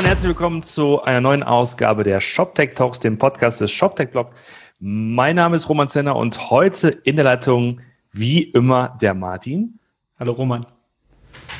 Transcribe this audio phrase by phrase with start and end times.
[0.00, 4.30] und herzlich willkommen zu einer neuen Ausgabe der ShopTech Talks, dem Podcast des ShopTech Blog.
[4.78, 9.78] Mein Name ist Roman Zenner und heute in der Leitung wie immer der Martin.
[10.18, 10.64] Hallo Roman.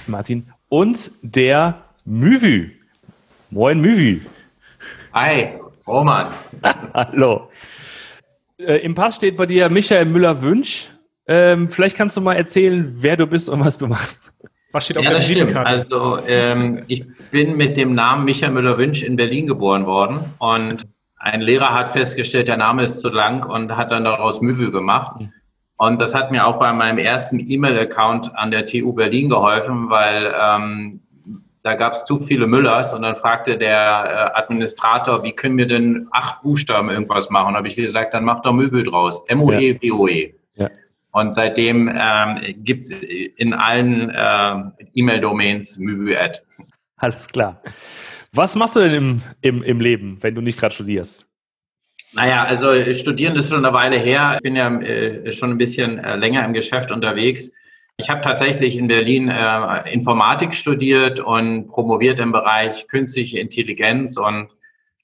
[0.06, 0.50] Martin.
[0.70, 2.70] Und der Müvü.
[3.50, 4.22] Moin Müvü.
[5.12, 6.32] Hi, Roman.
[6.94, 7.50] Hallo.
[8.58, 10.88] Äh, Im Pass steht bei dir Michael Müller-Wünsch.
[11.26, 14.32] Ähm, vielleicht kannst du mal erzählen, wer du bist und was du machst.
[14.72, 15.68] Was steht auf ja, der Visitenkarte?
[15.68, 21.40] Also ähm, ich bin mit dem Namen Michael Müller-Wünsch in Berlin geboren worden und ein
[21.40, 25.20] Lehrer hat festgestellt, der Name ist zu lang und hat dann daraus Müvü gemacht.
[25.76, 30.32] Und das hat mir auch bei meinem ersten E-Mail-Account an der TU Berlin geholfen, weil
[30.38, 31.00] ähm,
[31.62, 35.66] da gab es zu viele Müllers und dann fragte der äh, Administrator, wie können wir
[35.66, 37.54] denn acht Buchstaben irgendwas machen?
[37.54, 39.24] habe ich gesagt, dann mach doch Möbel draus.
[39.28, 40.12] M-O-E-B-O-E.
[40.12, 40.34] -E.
[40.54, 40.70] Ja.
[41.12, 46.40] Und seitdem ähm, gibt es in allen äh, E-Mail-Domains Mübü-Ad.
[46.96, 47.62] Alles klar.
[48.32, 51.26] Was machst du denn im, im, im Leben, wenn du nicht gerade studierst?
[52.12, 54.34] Naja, also studieren ist schon eine Weile her.
[54.36, 57.52] Ich bin ja äh, schon ein bisschen äh, länger im Geschäft unterwegs.
[57.96, 64.48] Ich habe tatsächlich in Berlin äh, Informatik studiert und promoviert im Bereich künstliche Intelligenz und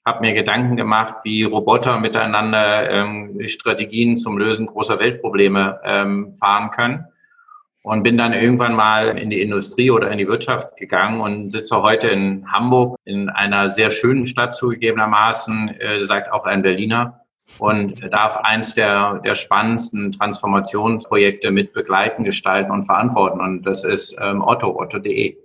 [0.07, 6.71] habe mir Gedanken gemacht, wie Roboter miteinander ähm, Strategien zum Lösen großer Weltprobleme ähm, fahren
[6.71, 7.05] können.
[7.83, 11.81] Und bin dann irgendwann mal in die Industrie oder in die Wirtschaft gegangen und sitze
[11.81, 17.21] heute in Hamburg in einer sehr schönen Stadt zugegebenermaßen, äh, sagt auch ein Berliner
[17.59, 23.41] und darf eins der, der spannendsten Transformationsprojekte mit begleiten, gestalten und verantworten.
[23.41, 25.37] Und das ist ähm, Otto, otto.de.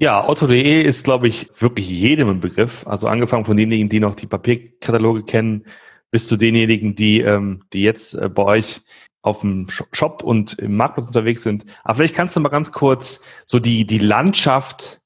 [0.00, 2.86] Ja, Otto.de ist, glaube ich, wirklich jedem ein Begriff.
[2.86, 5.64] Also angefangen von denjenigen, die noch die Papierkataloge kennen,
[6.12, 8.80] bis zu denjenigen, die, ähm, die jetzt äh, bei euch
[9.22, 11.64] auf dem Shop und im Marktplatz unterwegs sind.
[11.82, 15.00] Aber vielleicht kannst du mal ganz kurz so die, die Landschaft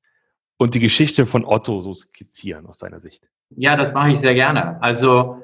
[0.59, 3.29] und die Geschichte von Otto so skizzieren aus deiner Sicht.
[3.57, 4.81] Ja, das mache ich sehr gerne.
[4.83, 5.39] Also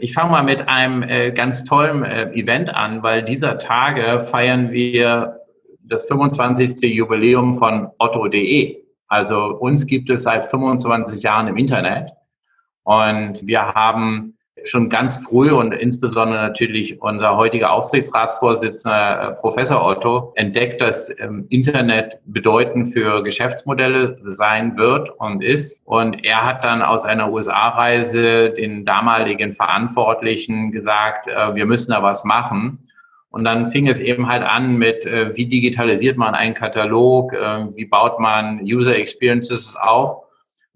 [0.00, 4.72] ich fange mal mit einem äh, ganz tollen äh, Event an, weil dieser Tage feiern
[4.72, 5.40] wir
[5.80, 6.82] das 25.
[6.82, 8.87] Jubiläum von otto.de.
[9.08, 12.12] Also uns gibt es seit 25 Jahren im Internet
[12.84, 20.32] und wir haben schon ganz früh und insbesondere natürlich unser heutiger Aufsichtsratsvorsitzender äh, Professor Otto
[20.36, 25.78] entdeckt, dass ähm, Internet bedeutend für Geschäftsmodelle sein wird und ist.
[25.84, 32.02] Und er hat dann aus einer USA-Reise den damaligen Verantwortlichen gesagt, äh, wir müssen da
[32.02, 32.87] was machen.
[33.30, 37.84] Und dann fing es eben halt an mit, äh, wie digitalisiert man einen Katalog, wie
[37.84, 40.24] baut man User Experiences auf.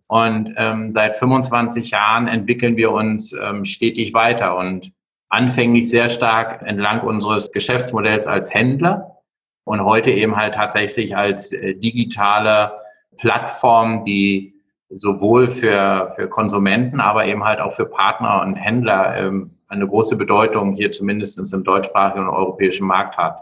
[0.06, 4.92] Und ähm, seit 25 Jahren entwickeln wir uns ähm, stetig weiter und
[5.30, 9.16] anfänglich sehr stark entlang unseres Geschäftsmodells als Händler
[9.64, 12.72] und heute eben halt tatsächlich als äh, digitale
[13.16, 14.54] Plattform, die
[14.90, 20.16] sowohl für, für Konsumenten, aber eben halt auch für Partner und Händler ähm, eine große
[20.16, 23.38] Bedeutung hier zumindest im deutschsprachigen und europäischen Markt hat.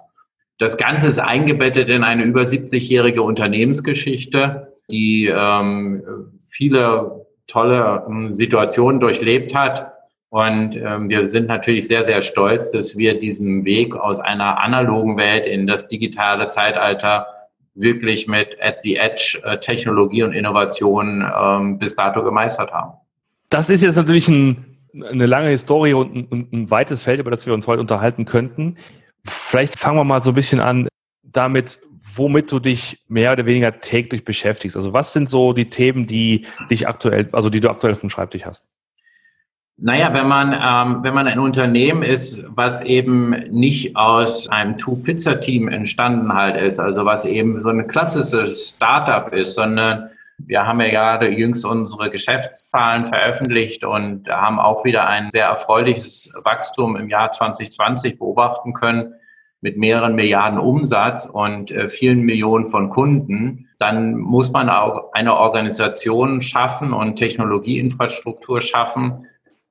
[0.59, 6.03] Das Ganze ist eingebettet in eine über 70-jährige Unternehmensgeschichte, die ähm,
[6.47, 9.93] viele tolle ähm, Situationen durchlebt hat.
[10.29, 15.17] Und ähm, wir sind natürlich sehr, sehr stolz, dass wir diesen Weg aus einer analogen
[15.17, 17.27] Welt in das digitale Zeitalter
[17.75, 22.93] wirklich mit at the edge äh, und Innovation ähm, bis dato gemeistert haben.
[23.49, 27.31] Das ist jetzt natürlich ein, eine lange Historie und ein, und ein weites Feld, über
[27.31, 28.77] das wir uns heute unterhalten könnten.
[29.25, 30.89] Vielleicht fangen wir mal so ein bisschen an
[31.23, 31.81] damit,
[32.15, 34.77] womit du dich mehr oder weniger täglich beschäftigst.
[34.77, 38.45] Also was sind so die Themen, die dich aktuell, also die du aktuell dem Schreibtisch
[38.45, 38.71] hast?
[39.83, 45.69] Naja, wenn man, ähm, wenn man ein Unternehmen ist, was eben nicht aus einem Two-Pizza-Team
[45.69, 50.11] entstanden halt ist, also was eben so ein klassisches Startup ist, sondern
[50.47, 56.33] wir haben ja gerade jüngst unsere Geschäftszahlen veröffentlicht und haben auch wieder ein sehr erfreuliches
[56.45, 59.15] Wachstum im Jahr 2020 beobachten können
[59.61, 65.37] mit mehreren Milliarden Umsatz und äh, vielen Millionen von Kunden, dann muss man auch eine
[65.37, 69.27] Organisation schaffen und Technologieinfrastruktur schaffen,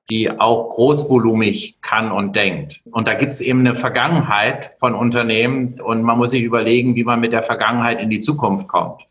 [0.08, 2.82] die auch großvolumig kann und denkt.
[2.90, 7.04] Und da gibt es eben eine Vergangenheit von Unternehmen und man muss sich überlegen, wie
[7.04, 9.02] man mit der Vergangenheit in die Zukunft kommt.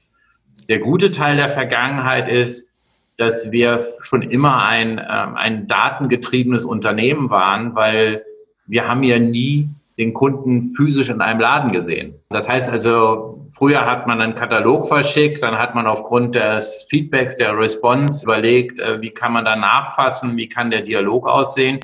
[0.69, 2.69] Der gute Teil der Vergangenheit ist,
[3.17, 8.23] dass wir schon immer ein, äh, ein datengetriebenes Unternehmen waren, weil
[8.67, 9.67] wir haben ja nie
[9.97, 12.13] den Kunden physisch in einem Laden gesehen.
[12.29, 17.35] Das heißt also, früher hat man einen Katalog verschickt, dann hat man aufgrund des Feedbacks,
[17.35, 21.79] der Response überlegt, äh, wie kann man da nachfassen, wie kann der Dialog aussehen.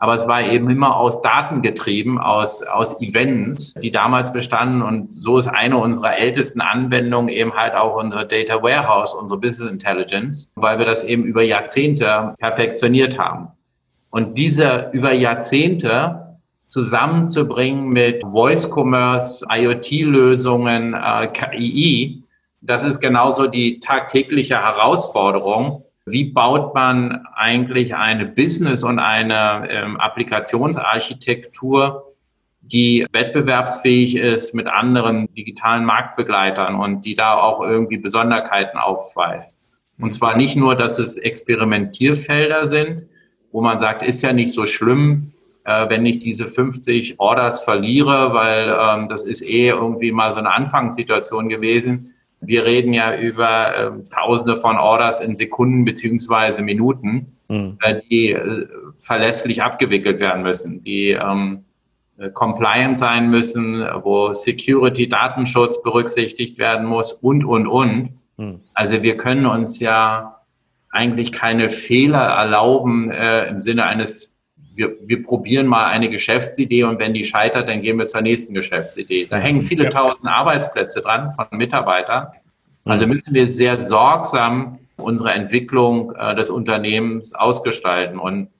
[0.00, 4.80] Aber es war eben immer aus Daten getrieben, aus, aus Events, die damals bestanden.
[4.80, 9.70] Und so ist eine unserer ältesten Anwendungen eben halt auch unser Data Warehouse, unsere Business
[9.70, 13.48] Intelligence, weil wir das eben über Jahrzehnte perfektioniert haben.
[14.10, 22.22] Und diese über Jahrzehnte zusammenzubringen mit Voice Commerce, IoT-Lösungen, äh, KI,
[22.60, 29.96] das ist genauso die tagtägliche Herausforderung wie baut man eigentlich eine Business- und eine ähm,
[29.98, 32.12] Applikationsarchitektur,
[32.60, 39.58] die wettbewerbsfähig ist mit anderen digitalen Marktbegleitern und die da auch irgendwie Besonderheiten aufweist.
[39.98, 43.08] Und zwar nicht nur, dass es Experimentierfelder sind,
[43.52, 45.32] wo man sagt, ist ja nicht so schlimm,
[45.64, 50.38] äh, wenn ich diese 50 Orders verliere, weil ähm, das ist eh irgendwie mal so
[50.38, 57.36] eine Anfangssituation gewesen wir reden ja über äh, Tausende von Orders in Sekunden beziehungsweise Minuten,
[57.48, 57.78] mhm.
[57.82, 58.66] äh, die äh,
[59.00, 61.64] verlässlich abgewickelt werden müssen, die ähm,
[62.18, 68.10] äh, compliant sein müssen, wo Security, Datenschutz berücksichtigt werden muss und, und, und.
[68.36, 68.60] Mhm.
[68.74, 70.36] Also wir können uns ja
[70.90, 74.37] eigentlich keine Fehler erlauben äh, im Sinne eines
[74.78, 78.54] wir, wir probieren mal eine Geschäftsidee und wenn die scheitert, dann gehen wir zur nächsten
[78.54, 79.26] Geschäftsidee.
[79.26, 79.90] Da hängen viele ja.
[79.90, 82.28] tausend Arbeitsplätze dran von Mitarbeitern.
[82.84, 83.10] Also mhm.
[83.10, 88.20] müssen wir sehr sorgsam unsere Entwicklung äh, des Unternehmens ausgestalten.
[88.20, 88.50] Und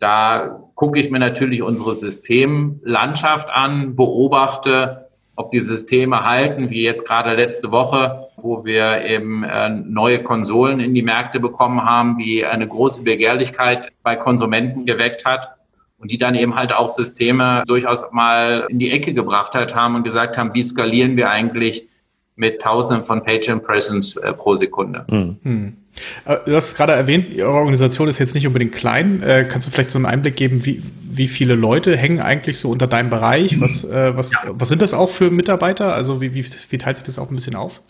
[0.00, 5.07] da gucke ich mir natürlich unsere Systemlandschaft an, beobachte,
[5.38, 10.80] ob die Systeme halten, wie jetzt gerade letzte Woche, wo wir eben äh, neue Konsolen
[10.80, 15.54] in die Märkte bekommen haben, die eine große Begehrlichkeit bei Konsumenten geweckt hat
[15.98, 19.94] und die dann eben halt auch Systeme durchaus mal in die Ecke gebracht hat, haben
[19.94, 21.86] und gesagt haben, wie skalieren wir eigentlich
[22.34, 25.06] mit Tausenden von Page Impressions äh, pro Sekunde.
[25.08, 25.76] Hm.
[26.24, 29.22] Äh, du hast gerade erwähnt, Ihre Organisation ist jetzt nicht unbedingt klein.
[29.22, 32.70] Äh, kannst du vielleicht so einen Einblick geben, wie, wie viele Leute hängen eigentlich so
[32.70, 33.60] unter deinem Bereich?
[33.60, 34.40] Was, äh, was, ja.
[34.50, 35.94] was sind das auch für Mitarbeiter?
[35.94, 37.82] Also wie, wie, wie teilt sich das auch ein bisschen auf?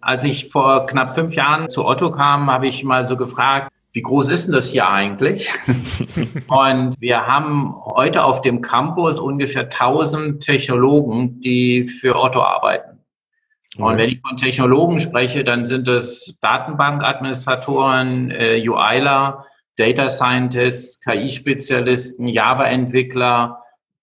[0.00, 4.02] Als ich vor knapp fünf Jahren zu Otto kam, habe ich mal so gefragt, wie
[4.02, 5.50] groß ist denn das hier eigentlich?
[6.48, 12.93] und wir haben heute auf dem Campus ungefähr 1000 Technologen, die für Otto arbeiten.
[13.78, 22.28] Und wenn ich von Technologen spreche, dann sind es Datenbankadministratoren, äh, UIler, Data Scientists, KI-Spezialisten,
[22.28, 23.62] Java-Entwickler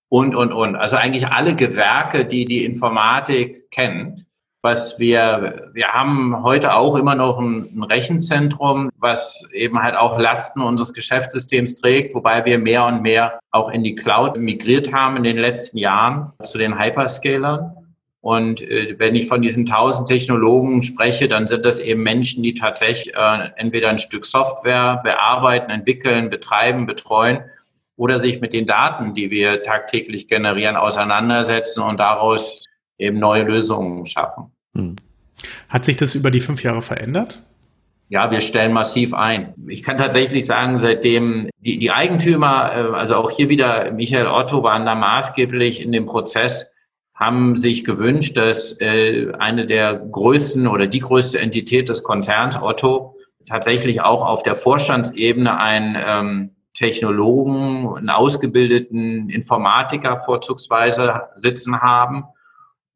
[0.10, 0.76] und, und, und.
[0.76, 4.26] Also eigentlich alle Gewerke, die die Informatik kennt.
[4.64, 10.20] Was wir, wir haben heute auch immer noch ein, ein Rechenzentrum, was eben halt auch
[10.20, 15.18] Lasten unseres Geschäftssystems trägt, wobei wir mehr und mehr auch in die Cloud migriert haben
[15.18, 17.81] in den letzten Jahren zu den Hyperscalern.
[18.22, 22.54] Und äh, wenn ich von diesen tausend Technologen spreche, dann sind das eben Menschen, die
[22.54, 27.40] tatsächlich äh, entweder ein Stück Software bearbeiten, entwickeln, betreiben, betreuen
[27.96, 32.66] oder sich mit den Daten, die wir tagtäglich generieren, auseinandersetzen und daraus
[33.00, 34.52] eben neue Lösungen schaffen.
[34.76, 34.96] Hm.
[35.68, 37.42] Hat sich das über die fünf Jahre verändert?
[38.10, 39.54] Ja, wir stellen massiv ein.
[39.68, 44.64] Ich kann tatsächlich sagen, seitdem die, die Eigentümer, äh, also auch hier wieder Michael Otto,
[44.64, 46.71] waren da maßgeblich in dem Prozess,
[47.22, 53.14] haben sich gewünscht, dass äh, eine der größten oder die größte Entität des Konzerns Otto
[53.48, 62.24] tatsächlich auch auf der Vorstandsebene einen ähm, Technologen, einen ausgebildeten Informatiker vorzugsweise sitzen haben,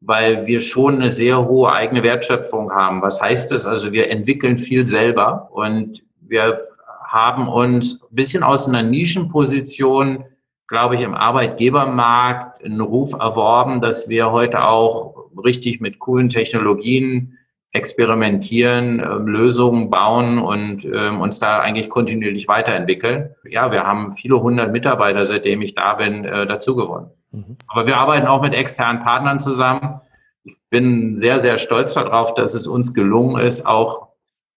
[0.01, 3.03] weil wir schon eine sehr hohe eigene Wertschöpfung haben.
[3.03, 3.67] Was heißt das?
[3.67, 6.59] Also wir entwickeln viel selber und wir
[7.07, 10.25] haben uns ein bisschen aus einer Nischenposition
[10.67, 17.37] glaube ich, im Arbeitgebermarkt einen Ruf erworben, dass wir heute auch richtig mit coolen Technologien
[17.71, 23.35] experimentieren, äh, Lösungen bauen und äh, uns da eigentlich kontinuierlich weiterentwickeln.
[23.43, 27.09] Ja, wir haben viele hundert Mitarbeiter, seitdem ich da bin, äh, dazu gewonnen.
[27.31, 27.57] Mhm.
[27.67, 29.99] Aber wir arbeiten auch mit externen Partnern zusammen.
[30.45, 34.04] Ich bin sehr, sehr stolz darauf, dass es uns gelungen ist, auch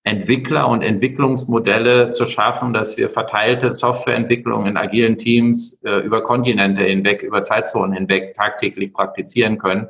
[0.09, 6.83] Entwickler und Entwicklungsmodelle zu schaffen, dass wir verteilte Softwareentwicklung in agilen Teams äh, über Kontinente
[6.83, 9.89] hinweg, über Zeitzonen hinweg tagtäglich praktizieren können.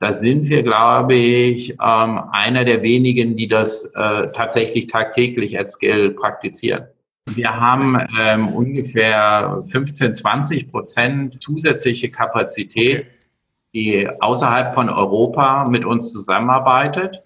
[0.00, 5.70] Da sind wir, glaube ich, ähm, einer der wenigen, die das äh, tatsächlich tagtäglich at
[5.70, 6.84] Scale praktizieren.
[7.34, 13.06] Wir haben ähm, ungefähr 15, 20 Prozent zusätzliche Kapazität,
[13.74, 17.22] die außerhalb von Europa mit uns zusammenarbeitet.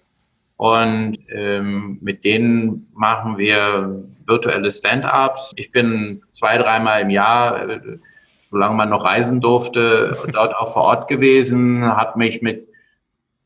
[0.57, 5.51] Und ähm, mit denen machen wir virtuelle Stand-ups.
[5.55, 7.79] Ich bin zwei, dreimal im Jahr, äh,
[8.49, 12.67] solange man noch reisen durfte, dort auch vor Ort gewesen, habe mich mit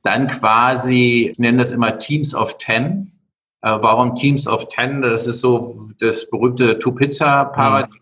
[0.04, 3.12] dann quasi, ich nenne das immer Teams of Ten.
[3.62, 5.02] Äh, warum Teams of Ten?
[5.02, 7.98] Das ist so das berühmte Two-Pizza-Paradigma.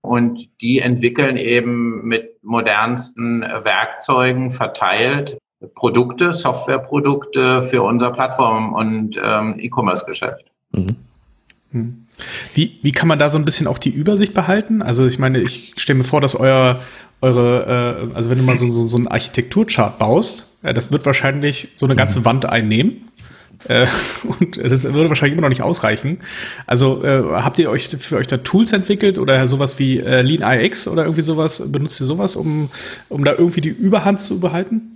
[0.00, 5.38] Und die entwickeln eben mit modernsten Werkzeugen verteilt
[5.74, 10.44] Produkte, Softwareprodukte für unser Plattform- und ähm, E-Commerce-Geschäft.
[10.72, 10.96] Mhm.
[11.72, 12.06] Hm.
[12.54, 14.82] Wie, wie kann man da so ein bisschen auch die Übersicht behalten?
[14.82, 16.80] Also ich meine, ich stelle mir vor, dass euer,
[17.20, 21.04] eure, äh, also wenn du mal so, so, so einen Architekturchart baust, äh, das wird
[21.06, 22.24] wahrscheinlich so eine ganze mhm.
[22.24, 23.08] Wand einnehmen.
[23.68, 23.86] Äh,
[24.40, 26.18] und das würde wahrscheinlich immer noch nicht ausreichen.
[26.66, 30.42] Also äh, habt ihr euch für euch da Tools entwickelt oder sowas wie äh, Lean
[30.42, 31.62] IX oder irgendwie sowas?
[31.70, 32.70] Benutzt ihr sowas, um,
[33.08, 34.95] um da irgendwie die Überhand zu behalten?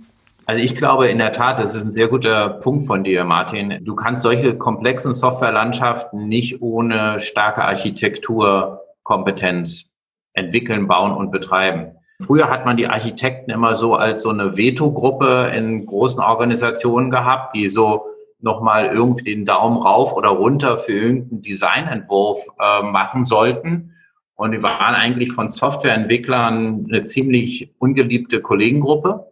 [0.51, 3.79] Also ich glaube in der Tat, das ist ein sehr guter Punkt von dir, Martin.
[3.85, 9.89] Du kannst solche komplexen Softwarelandschaften nicht ohne starke Architekturkompetenz
[10.33, 11.93] entwickeln, bauen und betreiben.
[12.21, 17.55] Früher hat man die Architekten immer so als so eine Veto-Gruppe in großen Organisationen gehabt,
[17.55, 18.07] die so
[18.41, 23.93] nochmal irgendwie den Daumen rauf oder runter für irgendeinen Designentwurf äh, machen sollten.
[24.35, 29.30] Und wir waren eigentlich von Softwareentwicklern eine ziemlich ungeliebte Kollegengruppe,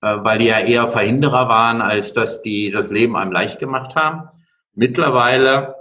[0.00, 4.28] weil die ja eher Verhinderer waren, als dass die das Leben einem leicht gemacht haben.
[4.74, 5.74] Mittlerweile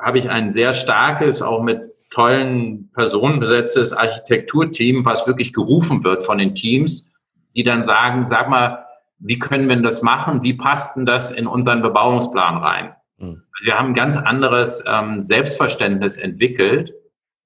[0.00, 1.80] habe ich ein sehr starkes, auch mit
[2.10, 7.12] tollen Personen besetztes Architekturteam, was wirklich gerufen wird von den Teams,
[7.56, 8.84] die dann sagen, sag mal,
[9.18, 10.42] wie können wir das machen?
[10.42, 12.94] Wie passt denn das in unseren Bebauungsplan rein?
[13.18, 13.42] Mhm.
[13.62, 16.92] Wir haben ein ganz anderes ähm, Selbstverständnis entwickelt,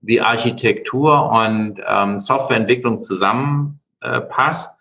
[0.00, 4.70] wie Architektur und ähm, Softwareentwicklung zusammenpasst.
[4.70, 4.77] Äh,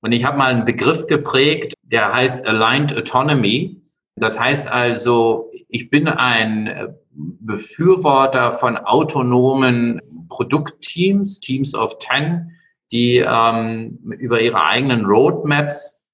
[0.00, 3.82] und ich habe mal einen Begriff geprägt, der heißt Aligned Autonomy.
[4.16, 12.52] Das heißt also, ich bin ein Befürworter von autonomen Produktteams, Teams of Ten,
[12.92, 16.06] die ähm, über ihre eigenen Roadmaps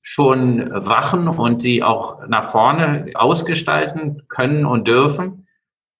[0.00, 5.41] schon wachen und die auch nach vorne ausgestalten können und dürfen.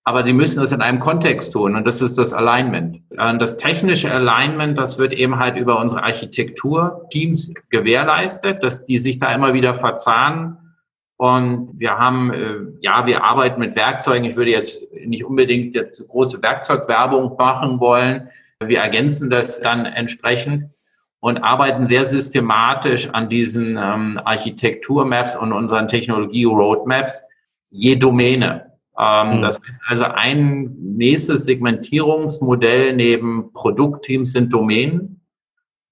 [0.04, 3.02] Aber die müssen das in einem Kontext tun und das ist das Alignment.
[3.10, 9.32] Das technische Alignment, das wird eben halt über unsere Architekturteams gewährleistet, dass die sich da
[9.32, 10.58] immer wieder verzahnen.
[11.16, 14.24] Und wir haben, äh, ja, wir arbeiten mit Werkzeugen.
[14.24, 18.28] Ich würde jetzt nicht unbedingt jetzt große Werkzeugwerbung machen wollen.
[18.58, 20.70] Wir ergänzen das dann entsprechend
[21.20, 27.28] und arbeiten sehr systematisch an diesen ähm, Architekturmaps und unseren Technologie-Roadmaps
[27.70, 28.71] je Domäne.
[28.98, 29.42] Mhm.
[29.42, 35.20] Das ist also ein nächstes Segmentierungsmodell neben Produktteams sind Domänen.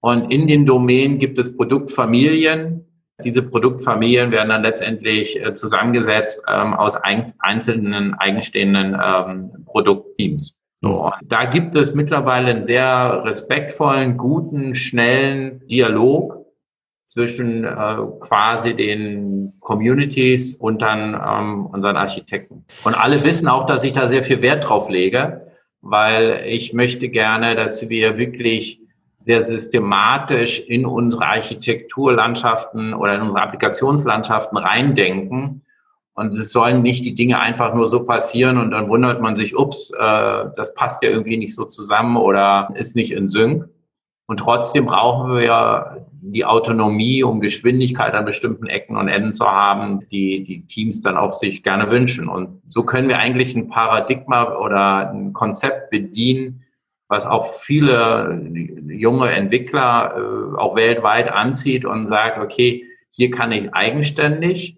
[0.00, 2.86] Und in den Domänen gibt es Produktfamilien.
[3.24, 10.54] Diese Produktfamilien werden dann letztendlich äh, zusammengesetzt ähm, aus ein, einzelnen eigenstehenden ähm, Produktteams.
[10.82, 16.39] So, da gibt es mittlerweile einen sehr respektvollen, guten, schnellen Dialog
[17.10, 22.64] zwischen äh, quasi den Communities und dann ähm, unseren Architekten.
[22.84, 25.50] Und alle wissen auch, dass ich da sehr viel Wert drauf lege,
[25.80, 28.80] weil ich möchte gerne, dass wir wirklich
[29.18, 35.62] sehr systematisch in unsere Architekturlandschaften oder in unsere Applikationslandschaften reindenken
[36.14, 39.56] und es sollen nicht die Dinge einfach nur so passieren und dann wundert man sich,
[39.58, 43.68] ups, äh, das passt ja irgendwie nicht so zusammen oder ist nicht in Sync.
[44.30, 50.06] Und trotzdem brauchen wir die Autonomie, um Geschwindigkeit an bestimmten Ecken und Enden zu haben,
[50.12, 52.28] die die Teams dann auch sich gerne wünschen.
[52.28, 56.62] Und so können wir eigentlich ein Paradigma oder ein Konzept bedienen,
[57.08, 58.40] was auch viele
[58.86, 64.76] junge Entwickler äh, auch weltweit anzieht und sagt, okay, hier kann ich eigenständig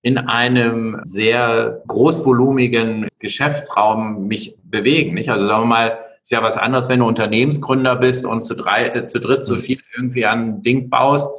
[0.00, 5.18] in einem sehr großvolumigen Geschäftsraum mich bewegen.
[5.28, 8.88] Also sagen wir mal, ist ja was anderes, wenn du Unternehmensgründer bist und zu, drei,
[8.88, 11.32] äh, zu dritt, zu viel irgendwie ein Ding baust,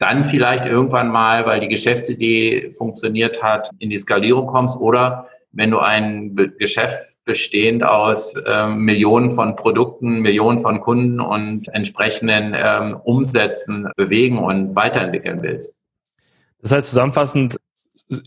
[0.00, 5.70] dann vielleicht irgendwann mal, weil die Geschäftsidee funktioniert hat, in die Skalierung kommst oder wenn
[5.70, 12.96] du ein Geschäft bestehend aus ähm, Millionen von Produkten, Millionen von Kunden und entsprechenden ähm,
[13.04, 15.76] Umsätzen bewegen und weiterentwickeln willst.
[16.60, 17.56] Das heißt zusammenfassend,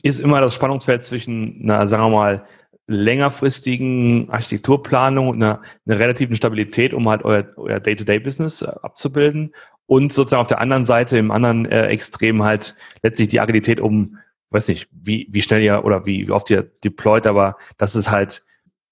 [0.04, 2.46] ist immer das Spannungsfeld zwischen einer, sagen wir mal,
[2.88, 9.54] längerfristigen Architekturplanung und einer, einer relativen Stabilität, um halt euer, euer Day-to-Day-Business äh, abzubilden
[9.86, 14.18] und sozusagen auf der anderen Seite, im anderen äh, Extrem halt letztlich die Agilität, um,
[14.52, 18.10] weiß nicht, wie, wie schnell ihr oder wie, wie oft ihr deployt, aber dass es
[18.10, 18.44] halt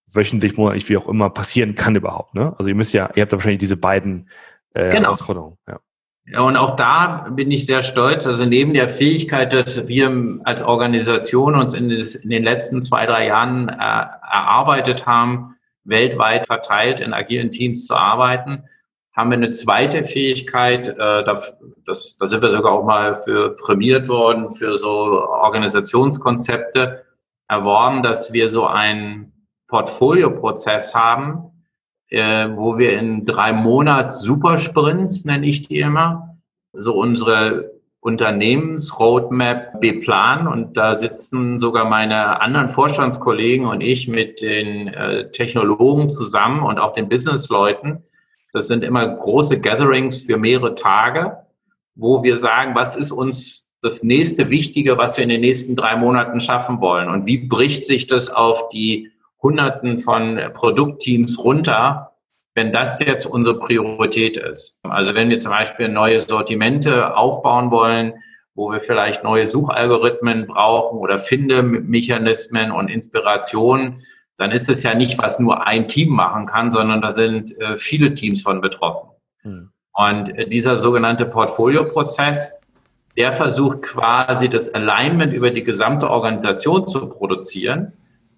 [0.08, 2.36] wöchentlich, monatlich, wie auch immer passieren kann überhaupt.
[2.36, 2.54] Ne?
[2.58, 4.30] Also ihr müsst ja, ihr habt ja wahrscheinlich diese beiden
[4.74, 5.04] äh, genau.
[5.04, 5.58] Herausforderungen.
[5.68, 5.80] Ja.
[6.28, 8.26] Ja, und auch da bin ich sehr stolz.
[8.26, 13.70] Also neben der Fähigkeit, dass wir als Organisation uns in, den letzten zwei, drei Jahren
[13.70, 18.64] äh, erarbeitet haben, weltweit verteilt in agilen Teams zu arbeiten,
[19.16, 21.42] haben wir eine zweite Fähigkeit, äh, da,
[21.86, 27.06] das, da sind wir sogar auch mal für prämiert worden, für so Organisationskonzepte
[27.48, 29.32] erworben, dass wir so einen
[29.68, 31.55] Portfolioprozess haben,
[32.16, 36.38] äh, wo wir in drei Monats Supersprints, nenne ich die immer,
[36.72, 44.88] so unsere Unternehmensroadmap beplanen und da sitzen sogar meine anderen Vorstandskollegen und ich mit den
[44.88, 48.04] äh, Technologen zusammen und auch den Businessleuten.
[48.54, 51.38] Das sind immer große Gatherings für mehrere Tage,
[51.96, 55.98] wo wir sagen, was ist uns das nächste Wichtige, was wir in den nächsten drei
[55.98, 59.12] Monaten schaffen wollen und wie bricht sich das auf die
[59.42, 62.16] Hunderten von Produktteams runter,
[62.56, 64.80] wenn das jetzt unsere Priorität ist.
[64.84, 68.14] Also wenn wir zum Beispiel neue Sortimente aufbauen wollen,
[68.56, 74.02] wo wir vielleicht neue Suchalgorithmen brauchen oder Findemechanismen und Inspirationen,
[74.38, 77.78] dann ist es ja nicht, was nur ein Team machen kann, sondern da sind äh,
[77.78, 79.10] viele Teams von betroffen.
[79.42, 79.72] Hm.
[79.94, 82.60] Und äh, dieser sogenannte Portfolio-Prozess,
[83.18, 87.94] der versucht quasi das Alignment über die gesamte Organisation zu produzieren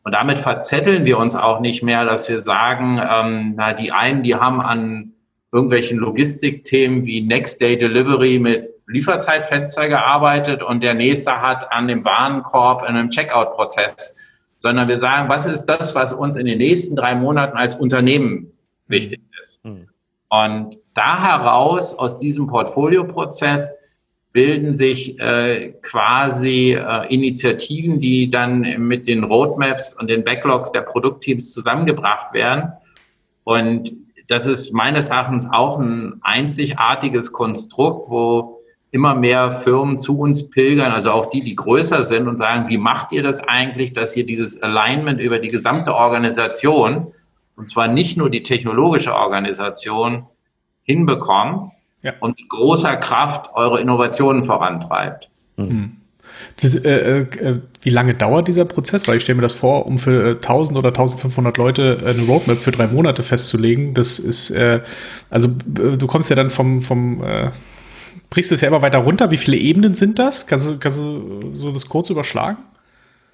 [0.07, 4.23] und damit verzetteln wir uns auch nicht mehr, dass wir sagen, ähm, na, die einen,
[4.23, 5.11] die haben an
[5.51, 12.05] irgendwelchen Logistikthemen wie Next Day Delivery mit Lieferzeitfenster gearbeitet und der nächste hat an dem
[12.05, 14.15] Warenkorb in einem Checkout-Prozess,
[14.59, 18.53] sondern wir sagen, was ist das, was uns in den nächsten drei Monaten als Unternehmen
[18.87, 19.65] wichtig ist?
[19.65, 19.89] Mhm.
[20.29, 23.75] Und da heraus, aus diesem Portfolio-Prozess,
[24.37, 30.81] bilden sich äh, quasi äh, Initiativen, die dann mit den Roadmaps und den Backlogs der
[30.81, 32.71] Produktteams zusammengebracht werden.
[33.43, 33.93] Und
[34.27, 40.91] das ist meines Erachtens auch ein einzigartiges Konstrukt, wo immer mehr Firmen zu uns pilgern,
[40.91, 44.27] also auch die, die größer sind und sagen, wie macht ihr das eigentlich, dass ihr
[44.27, 47.11] dieses Alignment über die gesamte Organisation,
[47.55, 50.27] und zwar nicht nur die technologische Organisation,
[50.83, 52.13] hinbekommt ja.
[52.19, 55.29] und mit großer Kraft eure Innovationen vorantreibt.
[55.57, 55.97] Mhm.
[56.61, 59.07] Das, äh, äh, wie lange dauert dieser Prozess?
[59.07, 62.57] Weil ich stelle mir das vor, um für äh, 1000 oder 1500 Leute eine Roadmap
[62.57, 63.93] für drei Monate festzulegen.
[63.93, 64.81] Das ist, äh,
[65.29, 67.51] also du kommst ja dann vom, vom äh,
[68.29, 69.31] brichst es ja immer weiter runter.
[69.31, 70.47] Wie viele Ebenen sind das?
[70.47, 72.57] Kannst du, kannst du so das kurz überschlagen?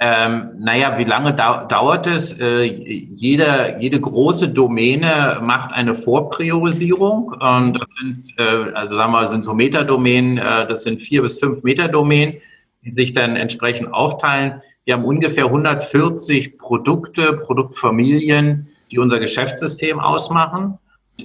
[0.06, 2.38] Ähm, naja, wie lange dau dauert es?
[2.38, 7.34] Äh, jede, jede große Domäne macht eine Vorpriorisierung.
[7.42, 11.40] Ähm, das sind, äh, also sagen wir sind so Metadomänen, äh, das sind vier bis
[11.40, 12.36] fünf Metadomänen,
[12.84, 14.62] die sich dann entsprechend aufteilen.
[14.84, 20.80] Wir haben ungefähr 140 Produkte, Produktfamilien, die unser Geschäftssystem ausmachen.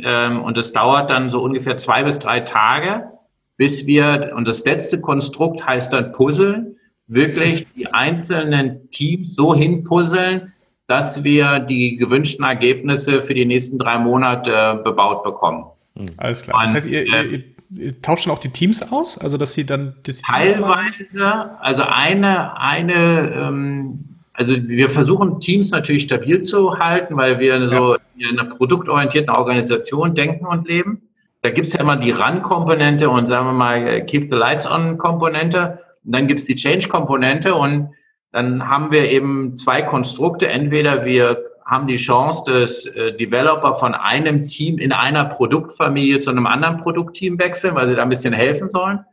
[0.05, 3.11] Ähm, und es dauert dann so ungefähr zwei bis drei Tage,
[3.57, 6.77] bis wir, und das letzte Konstrukt heißt dann Puzzle,
[7.09, 10.53] wirklich die einzelnen Teams so hinpuzzeln,
[10.87, 15.65] dass wir die gewünschten Ergebnisse für die nächsten drei Monate äh, bebaut bekommen.
[15.97, 16.07] Hm.
[16.17, 16.63] Alles klar.
[16.63, 17.45] Das heißt, ihr, ihr, ihr,
[17.75, 19.19] ihr tauscht dann auch die Teams aus?
[19.19, 19.97] Also, dass sie dann.
[20.05, 27.39] Das teilweise, also eine, eine, ähm, also wir versuchen Teams natürlich stabil zu halten, weil
[27.39, 27.69] wir ja.
[27.69, 31.03] so in einer produktorientierten Organisation denken und leben.
[31.43, 35.79] Da gibt es ja immer die Run-Komponente und sagen wir mal Keep the Lights On-Komponente.
[36.09, 37.91] Und dann gibt es die Change-Komponente und
[38.33, 40.49] dann haben wir eben zwei Konstrukte.
[40.49, 46.31] Entweder wir haben die Chance, dass äh, Developer von einem Team in einer Produktfamilie zu
[46.31, 49.05] einem anderen Produktteam wechseln, weil sie da ein bisschen helfen sollen.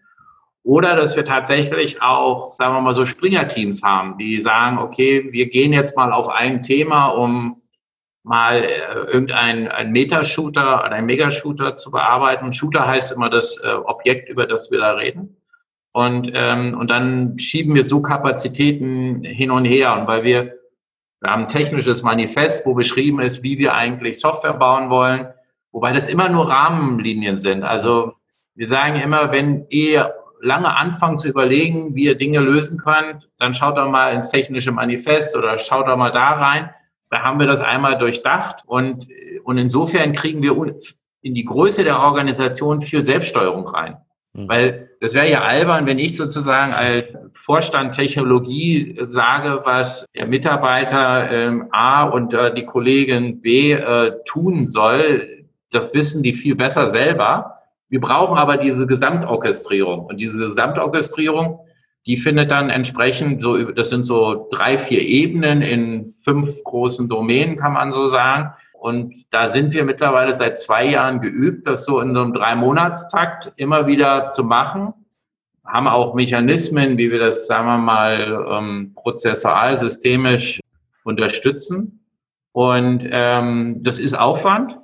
[0.64, 5.50] Oder dass wir tatsächlich auch, sagen wir mal so, Springer-Teams haben, die sagen, okay, wir
[5.50, 7.62] gehen jetzt mal auf ein Thema, um
[8.24, 12.54] mal äh, irgendein ein Meta-Shooter oder ein Megashooter zu bearbeiten.
[12.54, 15.36] Shooter heißt immer das äh, Objekt, über das wir da reden.
[15.96, 19.98] Und, ähm, und dann schieben wir so Kapazitäten hin und her.
[19.98, 20.58] Und weil wir,
[21.22, 25.28] wir haben ein technisches Manifest, wo beschrieben ist, wie wir eigentlich Software bauen wollen,
[25.72, 27.64] wobei das immer nur Rahmenlinien sind.
[27.64, 28.12] Also
[28.56, 33.54] wir sagen immer, wenn ihr lange anfangt zu überlegen, wie ihr Dinge lösen könnt, dann
[33.54, 36.72] schaut doch mal ins technische Manifest oder schaut doch mal da rein.
[37.10, 39.08] Da haben wir das einmal durchdacht und,
[39.46, 40.76] und insofern kriegen wir
[41.22, 43.96] in die Größe der Organisation viel Selbststeuerung rein.
[44.36, 44.50] Mhm.
[44.50, 51.32] Weil das wäre ja albern, wenn ich sozusagen als Vorstand Technologie sage, was der Mitarbeiter
[51.32, 55.46] ähm, A und äh, die Kollegin B äh, tun soll.
[55.72, 57.62] Das wissen die viel besser selber.
[57.90, 60.06] Wir brauchen aber diese Gesamtorchestrierung.
[60.06, 61.60] Und diese Gesamtorchestrierung,
[62.06, 67.56] die findet dann entsprechend so, das sind so drei, vier Ebenen in fünf großen Domänen,
[67.56, 68.54] kann man so sagen.
[68.86, 73.52] Und da sind wir mittlerweile seit zwei Jahren geübt, das so in so einem Drei-Monatstakt
[73.56, 74.94] immer wieder zu machen.
[75.66, 80.60] Haben auch Mechanismen, wie wir das, sagen wir mal, ähm, prozessual, systemisch
[81.04, 82.06] unterstützen.
[82.52, 84.78] Und ähm, das ist Aufwand,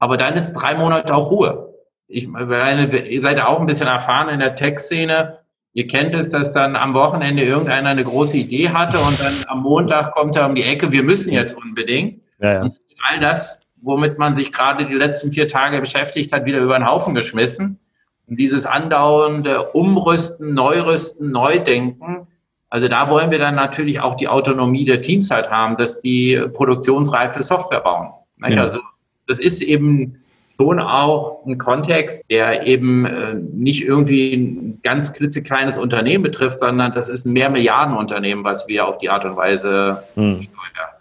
[0.00, 1.72] aber dann ist drei Monate auch Ruhe.
[2.08, 5.38] Ich meine, ihr seid ja auch ein bisschen erfahren in der Tech-Szene.
[5.72, 9.62] Ihr kennt es, dass dann am Wochenende irgendeiner eine große Idee hatte und dann am
[9.62, 12.20] Montag kommt er um die Ecke, wir müssen jetzt unbedingt.
[12.38, 12.70] Ja, ja
[13.08, 16.86] all das womit man sich gerade die letzten vier Tage beschäftigt hat, wieder über den
[16.86, 17.78] Haufen geschmissen.
[18.26, 22.26] Und dieses andauernde Umrüsten, Neurüsten, Neudenken,
[22.68, 26.42] also da wollen wir dann natürlich auch die Autonomie der Teams halt haben, dass die
[26.52, 28.08] produktionsreife Software bauen.
[28.44, 28.60] Ja.
[28.62, 28.80] Also
[29.28, 30.16] das ist eben
[30.60, 36.92] schon auch ein Kontext, der eben äh, nicht irgendwie ein ganz klitzekleines Unternehmen betrifft, sondern
[36.92, 40.42] das ist ein Mehrmilliardenunternehmen, was wir auf die Art und Weise hm.
[40.42, 40.95] steuern.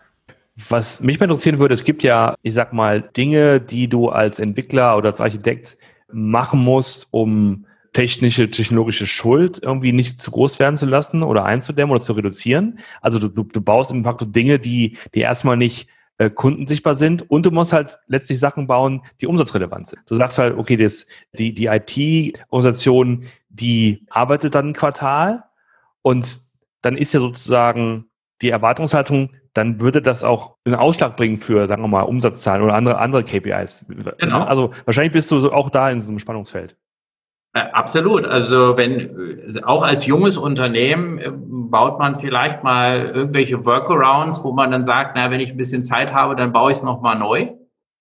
[0.55, 4.39] Was mich mal interessieren würde, es gibt ja, ich sag mal, Dinge, die du als
[4.39, 5.77] Entwickler oder als Architekt
[6.11, 11.91] machen musst, um technische, technologische Schuld irgendwie nicht zu groß werden zu lassen oder einzudämmen
[11.91, 12.79] oder zu reduzieren.
[13.01, 15.87] Also du, du, du baust im Faktor Dinge, die, die erstmal nicht
[16.17, 20.01] äh, kundensichtbar sind und du musst halt letztlich Sachen bauen, die umsatzrelevant sind.
[20.07, 25.43] Du sagst halt, okay, das, die, die IT-Organisation, die arbeitet dann ein Quartal
[26.01, 26.39] und
[26.81, 28.05] dann ist ja sozusagen
[28.41, 32.75] die Erwartungshaltung, dann würde das auch einen Ausschlag bringen für, sagen wir mal, Umsatzzahlen oder
[32.75, 33.87] andere, andere KPIs.
[34.19, 34.43] Genau.
[34.43, 36.75] Also wahrscheinlich bist du auch da in so einem Spannungsfeld.
[37.53, 38.25] Äh, absolut.
[38.25, 44.71] Also wenn auch als junges Unternehmen äh, baut man vielleicht mal irgendwelche Workarounds, wo man
[44.71, 47.53] dann sagt, na, wenn ich ein bisschen Zeit habe, dann baue ich es nochmal neu.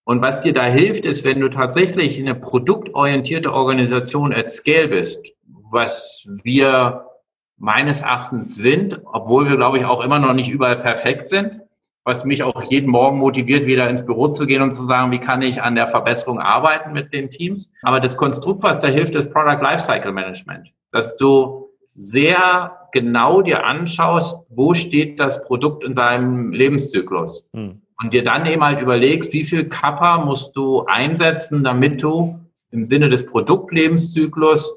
[0.03, 5.25] Und was dir da hilft, ist, wenn du tatsächlich eine produktorientierte Organisation at Scale bist,
[5.71, 7.07] was wir
[7.57, 11.61] meines Erachtens sind, obwohl wir, glaube ich, auch immer noch nicht überall perfekt sind,
[12.05, 15.21] was mich auch jeden Morgen motiviert, wieder ins Büro zu gehen und zu sagen, wie
[15.21, 17.71] kann ich an der Verbesserung arbeiten mit den Teams.
[17.83, 20.69] Aber das Konstrukt, was da hilft, ist Product Lifecycle Management.
[20.93, 27.49] Dass du sehr genau dir anschaust, wo steht das Produkt in seinem Lebenszyklus.
[27.55, 27.81] Hm.
[28.03, 32.41] Und dir dann eben halt überlegst, wie viel Kappa musst du einsetzen, damit du
[32.71, 34.77] im Sinne des Produktlebenszyklus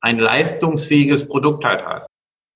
[0.00, 2.07] ein leistungsfähiges Produkt halt hast.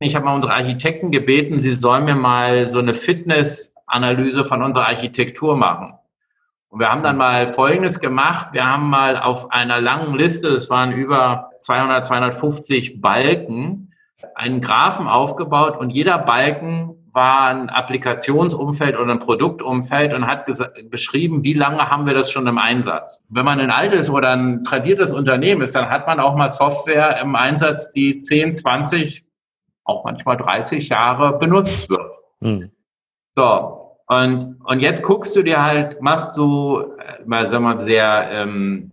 [0.03, 4.63] Ich habe mal unsere Architekten gebeten, sie sollen mir mal so eine Fitness Analyse von
[4.63, 5.95] unserer Architektur machen.
[6.69, 8.49] Und wir haben dann mal Folgendes gemacht.
[8.53, 13.93] Wir haben mal auf einer langen Liste, es waren über 200, 250 Balken,
[14.35, 20.47] einen Graphen aufgebaut und jeder Balken war ein Applikationsumfeld oder ein Produktumfeld und hat
[20.89, 23.23] beschrieben, wie lange haben wir das schon im Einsatz.
[23.29, 27.21] Wenn man ein altes oder ein tradiertes Unternehmen ist, dann hat man auch mal Software
[27.21, 29.25] im Einsatz, die 10, 20,
[29.85, 32.13] auch manchmal 30 Jahre benutzt wird.
[32.41, 32.71] Hm.
[33.37, 37.81] So, und, und jetzt guckst du dir halt, machst du äh, mal, sagen wir mal,
[37.81, 38.93] sehr, ähm,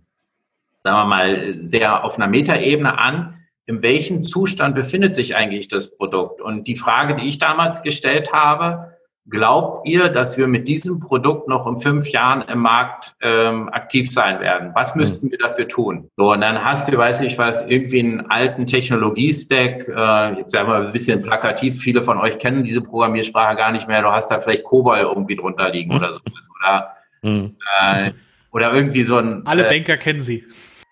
[0.82, 5.96] sagen wir mal, sehr auf einer Metaebene an, in welchem Zustand befindet sich eigentlich das
[5.96, 6.40] Produkt?
[6.40, 8.89] Und die Frage, die ich damals gestellt habe,
[9.28, 14.10] Glaubt ihr, dass wir mit diesem Produkt noch in fünf Jahren im Markt ähm, aktiv
[14.10, 14.70] sein werden?
[14.74, 14.98] Was hm.
[14.98, 16.10] müssten wir dafür tun?
[16.16, 20.68] So, und dann hast du, weiß ich was, irgendwie einen alten Technologiestack, äh, jetzt sagen
[20.68, 24.30] wir ein bisschen plakativ, viele von euch kennen diese Programmiersprache gar nicht mehr, du hast
[24.30, 26.20] da vielleicht Kobol irgendwie drunter liegen oder so.
[26.62, 27.56] Oder, mhm.
[27.80, 28.10] äh,
[28.52, 29.46] oder irgendwie so ein...
[29.46, 30.44] Alle äh, Banker kennen sie.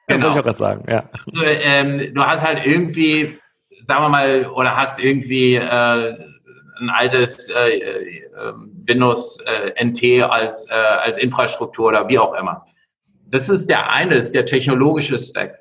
[0.06, 0.28] Genau.
[0.28, 1.04] Ja, ich auch gerade sagen, ja.
[1.26, 3.36] Also, ähm, du hast halt irgendwie,
[3.84, 5.56] sagen wir mal, oder hast irgendwie...
[5.56, 6.16] Äh,
[6.80, 8.52] ein altes äh, äh,
[8.86, 12.64] Windows äh, NT als, äh, als Infrastruktur oder wie auch immer.
[13.30, 15.58] Das ist der eine, das ist der technologische Stack.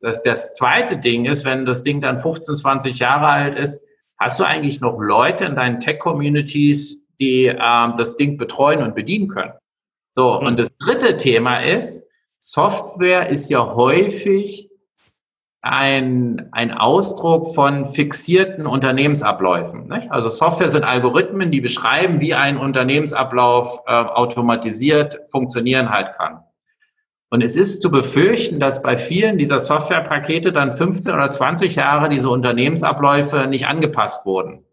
[0.00, 3.82] Das, das zweite Ding ist, wenn das Ding dann 15, 20 Jahre alt ist,
[4.18, 9.28] hast du eigentlich noch Leute in deinen Tech-Communities, die ähm, das Ding betreuen und bedienen
[9.28, 9.52] können.
[10.14, 10.46] So, mhm.
[10.46, 12.06] und das dritte Thema ist,
[12.38, 14.63] Software ist ja häufig
[15.64, 19.88] ein, ein Ausdruck von fixierten Unternehmensabläufen.
[19.88, 20.12] Nicht?
[20.12, 26.40] Also Software sind Algorithmen, die beschreiben, wie ein Unternehmensablauf äh, automatisiert funktionieren halt kann.
[27.30, 32.10] Und es ist zu befürchten, dass bei vielen dieser Softwarepakete dann 15 oder 20 Jahre
[32.10, 34.66] diese Unternehmensabläufe nicht angepasst wurden.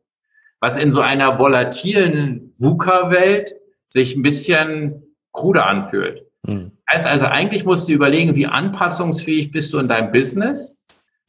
[0.60, 3.56] Was in so einer volatilen VUCA-Welt
[3.88, 6.26] sich ein bisschen kruder anfühlt.
[6.46, 6.72] Hm.
[6.92, 10.81] Heißt also, eigentlich musst du überlegen, wie anpassungsfähig bist du in deinem Business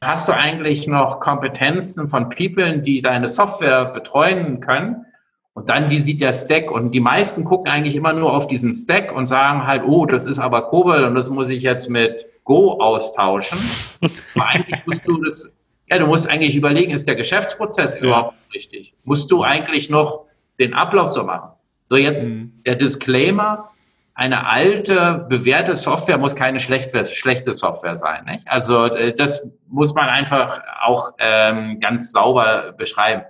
[0.05, 5.05] Hast du eigentlich noch Kompetenzen von People, die deine Software betreuen können?
[5.53, 6.71] Und dann, wie sieht der Stack?
[6.71, 10.25] Und die meisten gucken eigentlich immer nur auf diesen Stack und sagen halt, oh, das
[10.25, 13.57] ist aber Kobol und das muss ich jetzt mit Go austauschen.
[14.35, 15.49] aber eigentlich musst du das,
[15.89, 18.01] ja, du musst eigentlich überlegen, ist der Geschäftsprozess ja.
[18.01, 18.93] überhaupt richtig?
[19.03, 20.25] Musst du eigentlich noch
[20.59, 21.51] den Ablauf so machen?
[21.85, 22.61] So jetzt mhm.
[22.65, 23.69] der Disclaimer,
[24.15, 28.25] eine alte, bewährte Software muss keine schlechte, schlechte Software sein.
[28.25, 28.47] Nicht?
[28.47, 33.23] Also äh, das muss man einfach auch ähm, ganz sauber beschreiben.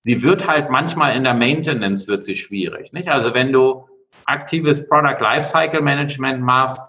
[0.00, 2.92] Sie wird halt manchmal in der Maintenance wird sie schwierig.
[2.92, 3.08] Nicht?
[3.08, 3.88] Also wenn du
[4.26, 6.88] aktives Product Lifecycle Management machst,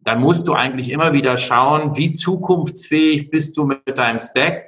[0.00, 4.64] dann musst du eigentlich immer wieder schauen, wie zukunftsfähig bist du mit deinem Stack.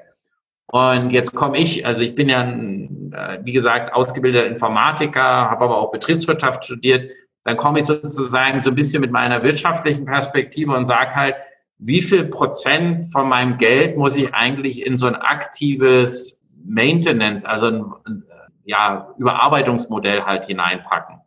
[0.67, 5.79] Und jetzt komme ich, also ich bin ja, äh, wie gesagt, ausgebildeter Informatiker, habe aber
[5.79, 7.11] auch Betriebswirtschaft studiert
[7.45, 11.35] dann komme ich sozusagen so ein bisschen mit meiner wirtschaftlichen Perspektive und sage halt,
[11.79, 17.67] wie viel Prozent von meinem Geld muss ich eigentlich in so ein aktives Maintenance, also
[17.67, 18.25] ein,
[18.65, 21.21] ja, Überarbeitungsmodell halt hineinpacken.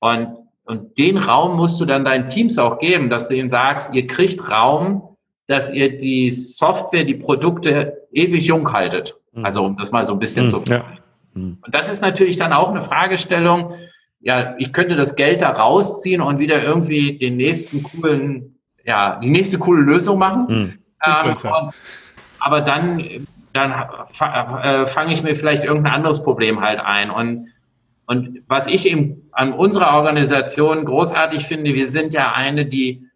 [0.00, 3.94] Und, und den Raum musst du dann deinen Teams auch geben, dass du ihnen sagst,
[3.94, 9.16] ihr kriegt Raum, dass ihr die Software, die Produkte ewig jung haltet.
[9.32, 9.46] Mhm.
[9.46, 10.84] Also um das mal so ein bisschen mhm, zu ja.
[11.32, 11.58] Mhm.
[11.64, 13.72] Und das ist natürlich dann auch eine Fragestellung.
[14.20, 19.30] Ja, ich könnte das Geld da rausziehen und wieder irgendwie den nächsten coolen, ja, die
[19.30, 20.46] nächste coole Lösung machen.
[20.48, 20.78] Mhm.
[21.04, 21.72] Ähm, und,
[22.40, 27.10] aber dann, dann äh, fange ich mir vielleicht irgendein anderes Problem halt ein.
[27.10, 27.48] Und,
[28.06, 33.08] und was ich eben an unserer Organisation großartig finde, wir sind ja eine, die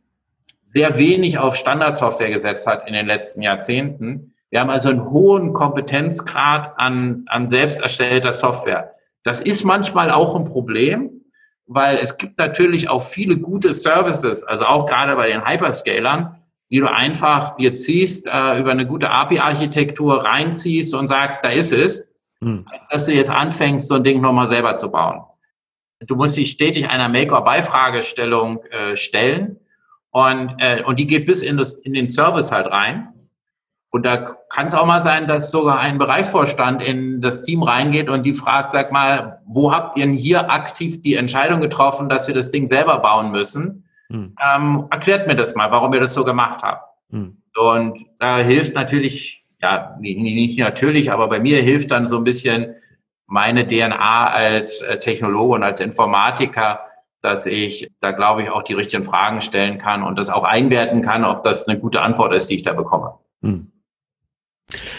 [0.66, 4.34] sehr wenig auf Standardsoftware gesetzt hat in den letzten Jahrzehnten.
[4.50, 8.94] Wir haben also einen hohen Kompetenzgrad an, an selbst erstellter Software.
[9.24, 11.22] Das ist manchmal auch ein Problem,
[11.66, 16.36] weil es gibt natürlich auch viele gute Services, also auch gerade bei den Hyperscalern,
[16.70, 21.72] die du einfach dir ziehst, äh, über eine gute API-Architektur reinziehst und sagst, da ist
[21.72, 22.10] es,
[22.42, 22.66] hm.
[22.70, 25.22] als dass du jetzt anfängst, so ein Ding nochmal selber zu bauen.
[26.06, 29.58] Du musst dich stetig einer Make-or-Buy-Fragestellung äh, stellen
[30.10, 33.08] und, äh, und die geht bis in, das, in den Service halt rein.
[33.92, 34.16] Und da
[34.48, 38.34] kann es auch mal sein, dass sogar ein Bereichsvorstand in das Team reingeht und die
[38.34, 42.50] fragt, sag mal, wo habt ihr denn hier aktiv die Entscheidung getroffen, dass wir das
[42.50, 43.84] Ding selber bauen müssen?
[44.08, 44.34] Hm.
[44.42, 46.88] Ähm, erklärt mir das mal, warum ihr das so gemacht habt.
[47.10, 47.36] Hm.
[47.54, 52.74] Und da hilft natürlich, ja, nicht natürlich, aber bei mir hilft dann so ein bisschen
[53.26, 56.80] meine DNA als äh, Technologe und als Informatiker,
[57.20, 61.02] dass ich da, glaube ich, auch die richtigen Fragen stellen kann und das auch einwerten
[61.02, 63.18] kann, ob das eine gute Antwort ist, die ich da bekomme.
[63.42, 63.71] Hm.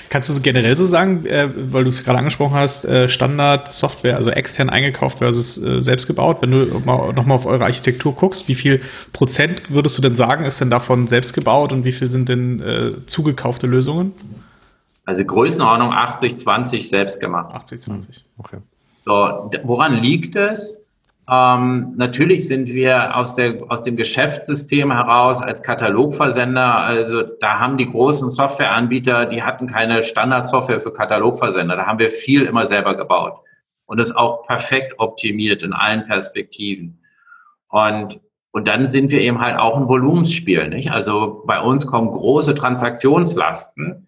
[0.09, 4.29] Kannst du generell so sagen, äh, weil du es gerade angesprochen hast, äh, Standard-Software, also
[4.29, 8.81] extern eingekauft versus äh, selbst gebaut, wenn du nochmal auf eure Architektur guckst, wie viel
[9.11, 12.61] Prozent würdest du denn sagen, ist denn davon selbst gebaut und wie viel sind denn
[12.61, 14.13] äh, zugekaufte Lösungen?
[15.05, 17.53] Also Größenordnung 80, 20 selbst gemacht.
[17.53, 18.57] 80, 20, okay.
[19.05, 20.82] So, woran liegt es?
[21.29, 27.77] Ähm, natürlich sind wir aus, der, aus dem Geschäftssystem heraus als Katalogversender, also da haben
[27.77, 31.77] die großen Softwareanbieter, die hatten keine Standardsoftware für Katalogversender.
[31.77, 33.39] Da haben wir viel immer selber gebaut
[33.85, 36.99] und das auch perfekt optimiert in allen Perspektiven.
[37.69, 38.19] Und,
[38.51, 40.67] und dann sind wir eben halt auch ein Volumensspiel.
[40.67, 40.91] Nicht?
[40.91, 44.07] Also bei uns kommen große Transaktionslasten.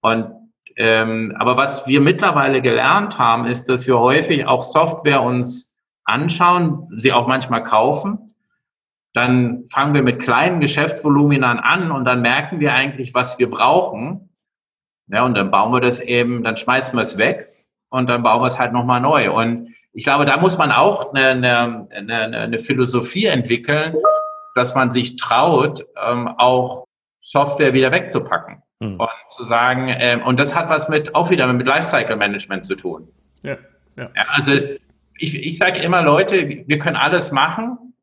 [0.00, 0.30] Und
[0.76, 5.73] ähm, aber was wir mittlerweile gelernt haben, ist, dass wir häufig auch Software uns
[6.04, 8.34] anschauen, sie auch manchmal kaufen.
[9.12, 14.30] Dann fangen wir mit kleinen Geschäftsvoluminern an und dann merken wir eigentlich, was wir brauchen.
[15.06, 17.52] Ja, und dann bauen wir das eben, dann schmeißen wir es weg
[17.90, 19.30] und dann bauen wir es halt nochmal neu.
[19.30, 23.94] Und ich glaube, da muss man auch eine, eine, eine Philosophie entwickeln,
[24.54, 26.86] dass man sich traut, ähm, auch
[27.20, 28.62] Software wieder wegzupacken.
[28.80, 28.98] Hm.
[28.98, 32.74] Und zu sagen, ähm, und das hat was mit, auch wieder mit Lifecycle Management zu
[32.74, 33.08] tun.
[33.42, 33.56] Ja,
[33.96, 34.10] ja.
[34.14, 34.52] ja also
[35.18, 37.94] ich, ich sage immer, Leute, wir können alles machen,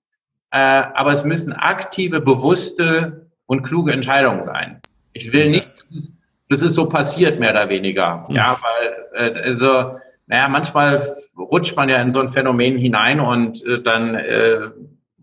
[0.51, 4.81] äh, aber es müssen aktive, bewusste und kluge Entscheidungen sein.
[5.13, 5.69] Ich will nicht,
[6.49, 8.25] das ist so passiert, mehr oder weniger.
[8.29, 9.97] Ja, weil, äh, also,
[10.27, 11.05] naja, manchmal
[11.37, 14.69] rutscht man ja in so ein Phänomen hinein und äh, dann, äh,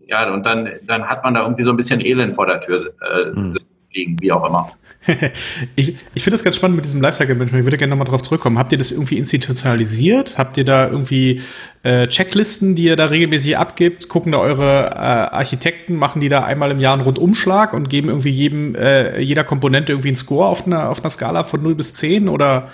[0.05, 2.93] ja, und dann, dann hat man da irgendwie so ein bisschen Elend vor der Tür
[3.01, 3.55] äh, mhm.
[3.91, 4.69] liegen, wie auch immer.
[5.75, 7.61] ich ich finde das ganz spannend mit diesem Lifecycle-Management.
[7.61, 8.59] Ich würde gerne nochmal drauf zurückkommen.
[8.59, 10.37] Habt ihr das irgendwie institutionalisiert?
[10.37, 11.41] Habt ihr da irgendwie
[11.83, 14.09] äh, Checklisten, die ihr da regelmäßig abgibt?
[14.09, 18.09] Gucken da eure äh, Architekten, machen die da einmal im Jahr einen Rundumschlag und geben
[18.09, 21.75] irgendwie jedem, äh, jeder Komponente irgendwie einen Score auf einer, auf einer Skala von 0
[21.75, 22.69] bis 10 oder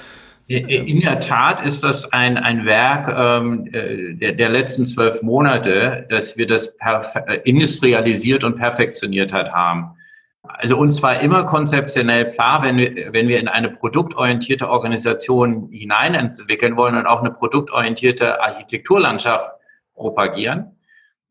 [0.47, 6.05] in der Tat ist das ein, ein Werk ähm, äh, der, der letzten zwölf Monate,
[6.09, 6.75] dass wir das
[7.45, 9.95] industrialisiert und perfektioniert hat haben.
[10.47, 16.77] Also uns war immer konzeptionell klar, wenn wir, wenn wir in eine produktorientierte Organisation hineinentwickeln
[16.77, 19.49] wollen und auch eine produktorientierte Architekturlandschaft
[19.93, 20.75] propagieren,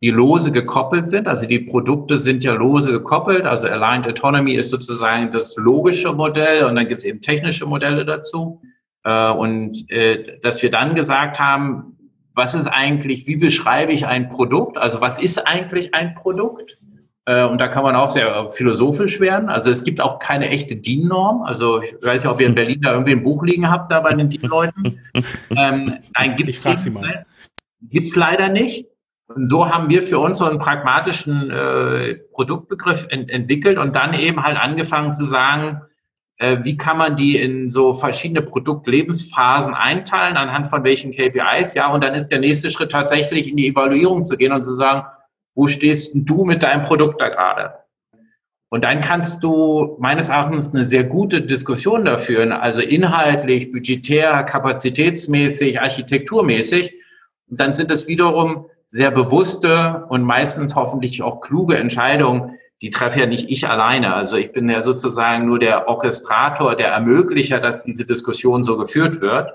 [0.02, 1.28] die lose gekoppelt sind.
[1.28, 3.46] Also die Produkte sind ja lose gekoppelt.
[3.46, 8.04] Also Aligned Autonomy ist sozusagen das logische Modell und dann gibt es eben technische Modelle
[8.04, 8.60] dazu.
[9.04, 11.94] Äh, und äh, dass wir dann gesagt haben,
[12.34, 14.76] was ist eigentlich, wie beschreibe ich ein Produkt?
[14.76, 16.76] Also was ist eigentlich ein Produkt?
[17.26, 19.48] Äh, und da kann man auch sehr philosophisch werden.
[19.48, 21.42] Also es gibt auch keine echte DIN-Norm.
[21.42, 24.00] Also ich weiß ja, ob ihr in Berlin da irgendwie ein Buch liegen habt, da
[24.00, 25.00] bei den DIN-Leuten.
[25.56, 28.86] ähm, nein, gibt es leider nicht.
[29.26, 34.12] Und so haben wir für uns so einen pragmatischen äh, Produktbegriff ent entwickelt und dann
[34.12, 35.80] eben halt angefangen zu sagen,
[36.36, 41.90] äh, wie kann man die in so verschiedene Produktlebensphasen einteilen, anhand von welchen KPIs, ja,
[41.90, 45.06] und dann ist der nächste Schritt tatsächlich in die Evaluierung zu gehen und zu sagen,
[45.54, 47.74] wo stehst du mit deinem Produkt da gerade?
[48.70, 54.42] Und dann kannst du meines Erachtens eine sehr gute Diskussion da führen, also inhaltlich, budgetär,
[54.42, 56.94] kapazitätsmäßig, architekturmäßig.
[57.48, 63.20] Und dann sind es wiederum sehr bewusste und meistens hoffentlich auch kluge Entscheidungen, die treffe
[63.20, 64.14] ja nicht ich alleine.
[64.14, 69.20] Also ich bin ja sozusagen nur der Orchestrator, der Ermöglicher, dass diese Diskussion so geführt
[69.20, 69.52] wird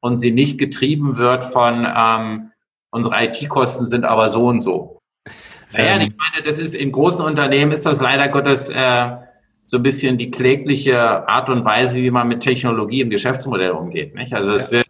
[0.00, 2.52] und sie nicht getrieben wird von ähm,
[2.90, 4.99] unsere IT-Kosten sind aber so und so.
[5.72, 9.10] Naja, ähm, ich meine, das ist in großen Unternehmen ist das leider Gottes äh,
[9.62, 14.14] so ein bisschen die klägliche Art und Weise, wie man mit Technologie im Geschäftsmodell umgeht.
[14.14, 14.32] Nicht?
[14.32, 14.78] Also es ja.
[14.78, 14.86] wird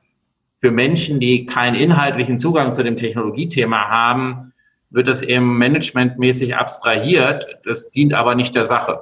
[0.60, 4.52] für Menschen, die keinen inhaltlichen Zugang zu dem Technologiethema haben,
[4.90, 7.46] wird das eben managementmäßig abstrahiert.
[7.64, 9.00] Das dient aber nicht der Sache.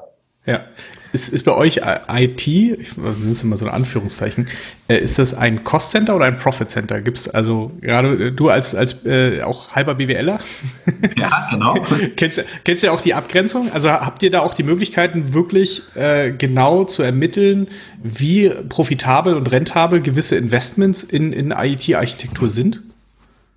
[0.49, 0.65] Ja.
[1.13, 4.47] Ist, ist bei euch IT, ich nenne es immer so ein Anführungszeichen,
[4.89, 7.01] äh, ist das ein Cost Center oder ein Profit Center?
[7.01, 10.39] Gibt es also gerade äh, du als, als äh, auch halber BWLer?
[11.17, 11.75] Ja, genau.
[12.17, 13.71] kennst, kennst du ja auch die Abgrenzung?
[13.73, 17.69] Also habt ihr da auch die Möglichkeiten, wirklich äh, genau zu ermitteln,
[18.03, 22.83] wie profitabel und rentabel gewisse Investments in, in IT-Architektur sind?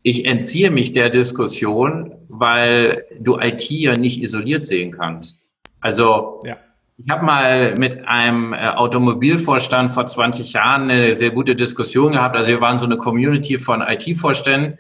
[0.04, 5.38] Ich entziehe mich der Diskussion, weil du IT ja nicht isoliert sehen kannst.
[5.80, 6.58] Also ja
[7.04, 12.36] ich habe mal mit einem äh, Automobilvorstand vor 20 Jahren eine sehr gute Diskussion gehabt.
[12.36, 14.78] Also wir waren so eine Community von IT-Vorständen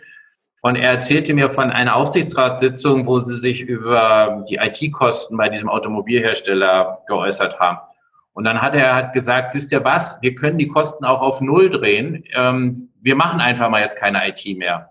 [0.61, 5.69] und er erzählte mir von einer Aufsichtsratssitzung, wo sie sich über die IT-Kosten bei diesem
[5.69, 7.79] Automobilhersteller geäußert haben.
[8.33, 11.41] Und dann hat er hat gesagt, wisst ihr was, wir können die Kosten auch auf
[11.41, 12.23] Null drehen.
[12.33, 14.89] Ähm, wir machen einfach mal jetzt keine IT mehr.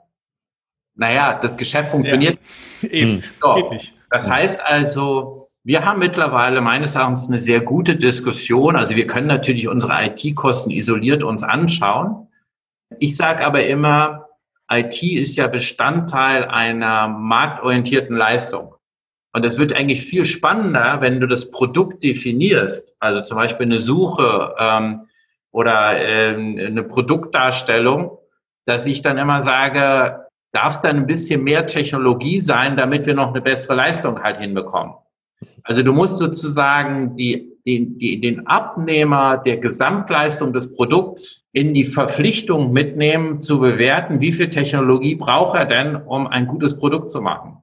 [0.95, 2.39] Naja, das Geschäft funktioniert.
[2.83, 3.55] Ja, eben, so.
[3.55, 3.95] geht nicht.
[4.11, 8.77] Das heißt also, wir haben mittlerweile meines Erachtens eine sehr gute Diskussion.
[8.77, 12.29] Also wir können natürlich unsere IT-Kosten isoliert uns anschauen.
[12.99, 14.27] Ich sage aber immer,
[14.71, 18.75] IT ist ja Bestandteil einer marktorientierten Leistung.
[19.33, 23.79] Und es wird eigentlich viel spannender, wenn du das Produkt definierst, also zum Beispiel eine
[23.79, 25.07] Suche ähm,
[25.53, 28.19] oder ähm, eine Produktdarstellung,
[28.67, 33.15] dass ich dann immer sage, darf es dann ein bisschen mehr Technologie sein, damit wir
[33.15, 34.95] noch eine bessere Leistung halt hinbekommen.
[35.63, 41.85] Also du musst sozusagen die, die, die, den Abnehmer der Gesamtleistung des Produkts in die
[41.85, 47.21] Verpflichtung mitnehmen, zu bewerten, wie viel Technologie braucht er denn, um ein gutes Produkt zu
[47.21, 47.59] machen.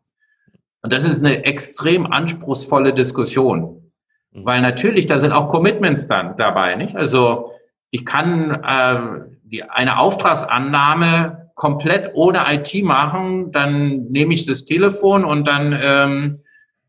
[0.82, 3.92] Und das ist eine extrem anspruchsvolle Diskussion,
[4.32, 4.46] mhm.
[4.46, 6.76] weil natürlich da sind auch Commitments dann dabei.
[6.76, 6.96] Nicht?
[6.96, 7.52] Also
[7.92, 15.26] ich kann äh, die, eine Auftragsannahme komplett ohne IT machen, dann nehme ich das Telefon
[15.26, 16.40] und dann ähm,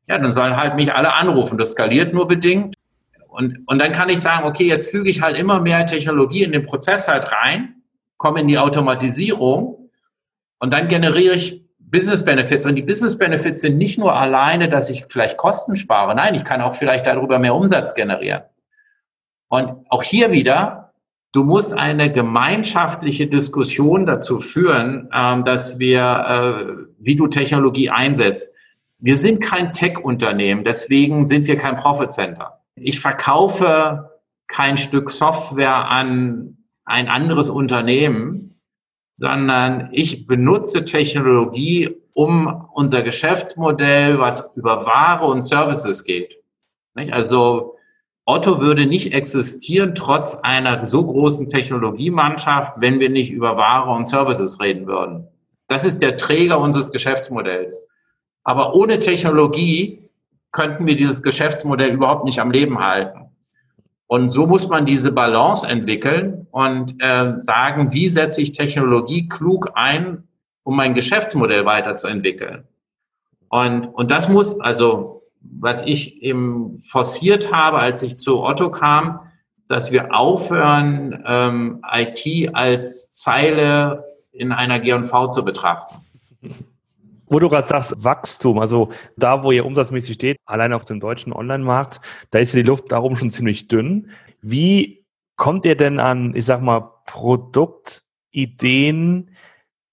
[0.09, 1.59] ja, dann sollen halt mich alle anrufen.
[1.59, 2.75] Das skaliert nur bedingt.
[3.29, 6.53] Und, und dann kann ich sagen, okay, jetzt füge ich halt immer mehr Technologie in
[6.53, 7.83] den Prozess halt rein,
[8.17, 9.91] komme in die Automatisierung
[10.59, 12.67] und dann generiere ich Business Benefits.
[12.67, 16.15] Und die Business Benefits sind nicht nur alleine, dass ich vielleicht Kosten spare.
[16.15, 18.43] Nein, ich kann auch vielleicht darüber mehr Umsatz generieren.
[19.49, 20.93] Und auch hier wieder,
[21.33, 28.55] du musst eine gemeinschaftliche Diskussion dazu führen, ähm, dass wir, äh, wie du Technologie einsetzt.
[29.01, 32.65] Wir sind kein Tech-Unternehmen, deswegen sind wir kein Profit Center.
[32.75, 34.11] Ich verkaufe
[34.49, 38.61] kein Stück Software an ein anderes Unternehmen,
[39.15, 46.35] sondern ich benutze Technologie, um unser Geschäftsmodell, was über Ware und Services geht.
[47.11, 47.77] Also
[48.25, 54.09] Otto würde nicht existieren trotz einer so großen Technologiemannschaft, wenn wir nicht über Ware und
[54.09, 55.29] Services reden würden.
[55.69, 57.87] Das ist der Träger unseres Geschäftsmodells.
[58.49, 60.09] Aber ohne Technologie
[60.53, 63.27] könnten wir dieses Geschäftsmodell überhaupt nicht am Leben halten.
[64.07, 69.73] Und so muss man diese Balance entwickeln und äh, sagen, wie setze ich Technologie klug
[69.75, 70.29] ein,
[70.63, 72.65] um mein Geschäftsmodell weiterzuentwickeln.
[73.51, 79.21] Und, und das muss, also was ich eben forciert habe, als ich zu Otto kam,
[79.69, 85.97] dass wir aufhören, ähm, IT als Zeile in einer G&V zu betrachten.
[87.31, 91.33] Wo du gerade sagst, Wachstum, also da, wo ihr umsatzmäßig steht, allein auf dem deutschen
[91.33, 92.01] Online-Markt,
[92.31, 94.11] da ist ja die Luft darum schon ziemlich dünn.
[94.41, 95.05] Wie
[95.37, 99.31] kommt ihr denn an, ich sag mal, Produktideen,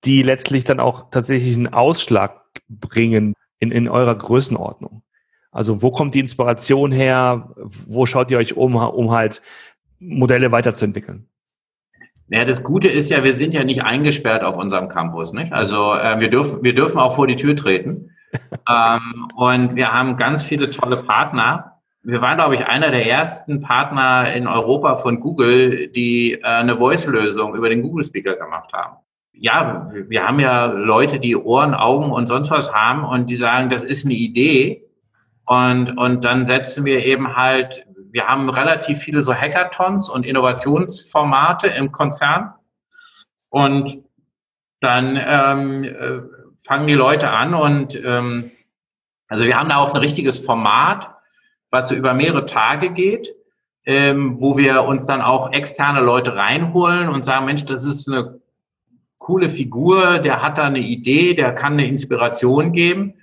[0.04, 5.04] die letztlich dann auch tatsächlich einen Ausschlag bringen in, in eurer Größenordnung?
[5.52, 7.54] Also wo kommt die Inspiration her?
[7.56, 9.42] Wo schaut ihr euch um, um halt
[10.00, 11.30] Modelle weiterzuentwickeln?
[12.28, 15.32] Ja, das Gute ist ja, wir sind ja nicht eingesperrt auf unserem Campus.
[15.32, 15.54] Nicht?
[15.54, 18.12] Also äh, wir, dürfen, wir dürfen auch vor die Tür treten.
[18.70, 21.80] ähm, und wir haben ganz viele tolle Partner.
[22.02, 26.78] Wir waren, glaube ich, einer der ersten Partner in Europa von Google, die äh, eine
[26.78, 28.98] Voice-Lösung über den Google Speaker gemacht haben.
[29.34, 33.70] ja, wir haben ja Leute, die Ohren, Augen und sonst was haben und die sagen,
[33.70, 34.84] das ist eine Idee.
[35.46, 37.85] Und, und dann setzen wir eben halt,
[38.16, 42.54] wir haben relativ viele so Hackathons und Innovationsformate im Konzern.
[43.50, 44.04] Und
[44.80, 46.22] dann ähm, äh,
[46.64, 48.52] fangen die Leute an und ähm,
[49.28, 51.14] also wir haben da auch ein richtiges Format,
[51.72, 53.36] was so über mehrere Tage geht,
[53.86, 58.40] ähm, wo wir uns dann auch externe Leute reinholen und sagen, Mensch, das ist eine
[59.18, 63.16] coole Figur, der hat da eine Idee, der kann eine Inspiration geben.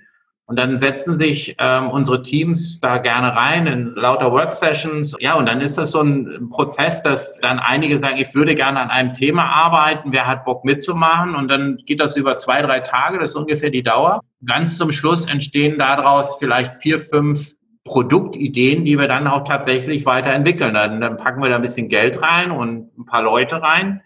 [0.45, 5.15] Und dann setzen sich ähm, unsere Teams da gerne rein in lauter Worksessions.
[5.19, 8.81] Ja, und dann ist das so ein Prozess, dass dann einige sagen, ich würde gerne
[8.81, 11.35] an einem Thema arbeiten, wer hat Bock mitzumachen?
[11.35, 14.19] Und dann geht das über zwei, drei Tage, das ist ungefähr die Dauer.
[14.45, 17.53] Ganz zum Schluss entstehen daraus vielleicht vier, fünf
[17.85, 20.73] Produktideen, die wir dann auch tatsächlich weiterentwickeln.
[20.73, 24.01] Dann, dann packen wir da ein bisschen Geld rein und ein paar Leute rein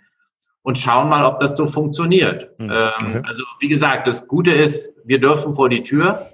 [0.67, 2.49] und schauen mal, ob das so funktioniert.
[2.57, 2.69] Mhm.
[2.69, 3.21] Okay.
[3.25, 6.27] also wie gesagt, das Gute ist, wir dürfen vor die Tür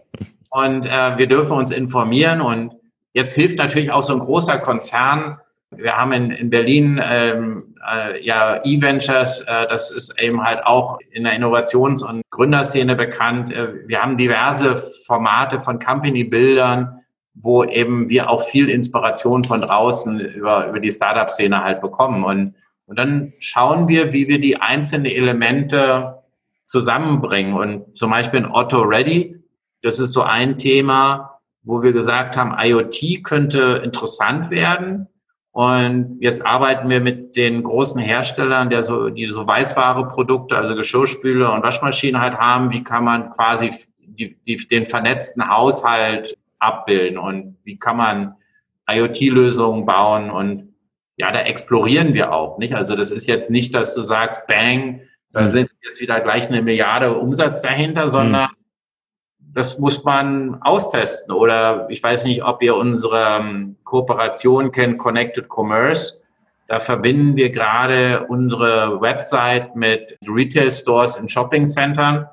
[0.49, 2.73] und äh, wir dürfen uns informieren und
[3.13, 5.37] jetzt hilft natürlich auch so ein großer Konzern.
[5.69, 10.97] Wir haben in, in Berlin ähm, äh, ja E-Ventures, äh, das ist eben halt auch
[11.11, 13.53] in der Innovations- und Gründerszene bekannt.
[13.53, 17.01] Äh, wir haben diverse Formate von Company-Bildern,
[17.35, 22.23] wo eben wir auch viel Inspiration von draußen über, über die Startup-Szene halt bekommen.
[22.23, 22.55] Und
[22.85, 26.23] und dann schauen wir, wie wir die einzelnen Elemente
[26.65, 27.53] zusammenbringen.
[27.53, 29.41] Und zum Beispiel in Otto Ready,
[29.81, 35.07] das ist so ein Thema, wo wir gesagt haben, IoT könnte interessant werden.
[35.51, 41.53] Und jetzt arbeiten wir mit den großen Herstellern, der so, die so Weißware-Produkte, also Geschirrspüler
[41.53, 42.71] und Waschmaschinen halt haben.
[42.71, 48.35] Wie kann man quasi die, die, den vernetzten Haushalt abbilden und wie kann man
[48.89, 50.72] IoT-Lösungen bauen und
[51.17, 52.73] ja, da explorieren wir auch, nicht?
[52.73, 55.01] Also das ist jetzt nicht, dass du sagst, bang,
[55.31, 55.47] da mhm.
[55.47, 59.53] sind jetzt wieder gleich eine Milliarde Umsatz dahinter, sondern mhm.
[59.53, 61.33] das muss man austesten.
[61.33, 66.21] Oder ich weiß nicht, ob ihr unsere ähm, Kooperation kennt, Connected Commerce.
[66.67, 72.27] Da verbinden wir gerade unsere Website mit Retail Stores in Shopping Centern.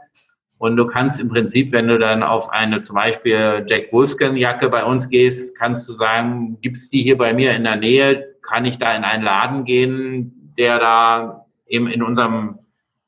[0.59, 4.69] Und du kannst im Prinzip, wenn du dann auf eine zum Beispiel Jack Wolfskin Jacke
[4.69, 8.30] bei uns gehst, kannst du sagen, gibt's die hier bei mir in der Nähe?
[8.51, 12.59] Kann ich da in einen Laden gehen, der da eben in unserem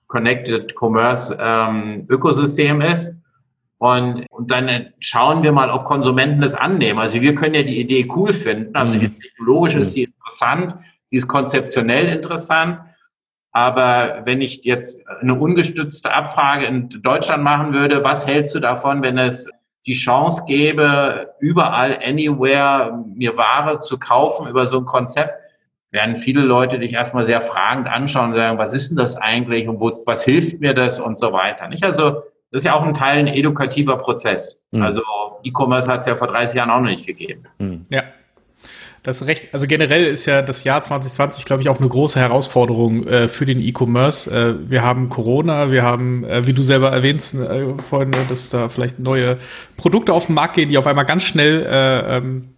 [0.07, 3.17] Connected Commerce ähm, Ökosystem ist.
[3.79, 7.01] Und, und dann schauen wir mal, ob Konsumenten das annehmen.
[7.01, 8.77] Also wir können ja die Idee cool finden.
[8.77, 9.19] Also mhm.
[9.21, 10.77] technologisch ist sie interessant,
[11.11, 12.79] die ist konzeptionell interessant.
[13.51, 19.03] Aber wenn ich jetzt eine ungestützte Abfrage in Deutschland machen würde, was hältst du davon,
[19.03, 19.51] wenn es
[19.87, 25.35] die Chance gäbe, überall, anywhere, mir Ware zu kaufen über so ein Konzept,
[25.91, 29.69] werden viele Leute dich erstmal sehr fragend anschauen und sagen, was ist denn das eigentlich
[29.69, 31.69] und wo, was hilft mir das und so weiter.
[31.69, 31.85] Nicht?
[31.85, 34.63] Also das ist ja auch ein Teil ein edukativer Prozess.
[34.71, 34.83] Mhm.
[34.83, 35.03] Also
[35.43, 37.45] E-Commerce hat es ja vor 30 Jahren auch noch nicht gegeben.
[37.59, 37.87] Mhm.
[37.91, 38.05] Ja.
[39.03, 43.05] Das recht, also generell ist ja das Jahr 2020, glaube ich, auch eine große Herausforderung
[43.09, 44.31] äh, für den E-Commerce.
[44.31, 48.69] Äh, wir haben Corona, wir haben, äh, wie du selber erwähnst, äh, vorhin, dass da
[48.69, 49.39] vielleicht neue
[49.77, 52.51] Produkte auf den Markt gehen, die auf einmal ganz schnell äh, ähm,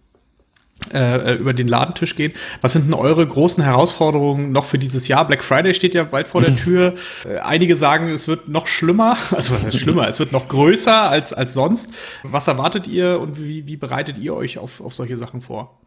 [0.93, 2.31] äh, über den Ladentisch gehen.
[2.61, 5.25] Was sind denn eure großen Herausforderungen noch für dieses Jahr?
[5.25, 6.57] Black Friday steht ja bald vor der mhm.
[6.57, 6.93] Tür.
[7.41, 9.17] Einige sagen, es wird noch schlimmer.
[9.31, 10.07] Also was heißt schlimmer?
[10.07, 11.91] es wird noch größer als, als sonst.
[12.21, 15.79] Was erwartet ihr und wie, wie bereitet ihr euch auf, auf solche Sachen vor?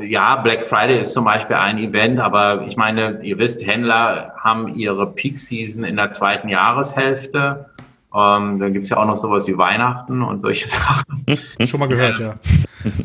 [0.00, 4.74] Ja, Black Friday ist zum Beispiel ein Event, aber ich meine, ihr wisst, Händler haben
[4.76, 7.66] ihre Peak Season in der zweiten Jahreshälfte.
[8.14, 11.24] Ähm, dann gibt es ja auch noch sowas wie Weihnachten und solche Sachen.
[11.66, 12.34] Schon mal gehört, ja.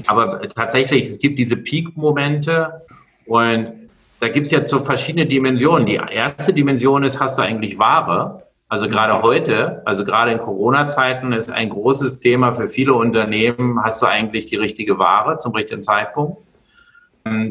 [0.07, 2.81] Aber tatsächlich, es gibt diese Peak-Momente
[3.25, 3.73] und
[4.19, 5.85] da gibt es jetzt so verschiedene Dimensionen.
[5.85, 8.43] Die erste Dimension ist, hast du eigentlich Ware?
[8.67, 14.01] Also gerade heute, also gerade in Corona-Zeiten ist ein großes Thema für viele Unternehmen, hast
[14.01, 16.37] du eigentlich die richtige Ware zum richtigen Zeitpunkt?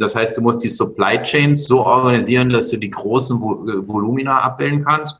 [0.00, 4.84] Das heißt, du musst die Supply Chains so organisieren, dass du die großen Volumina abbilden
[4.84, 5.18] kannst.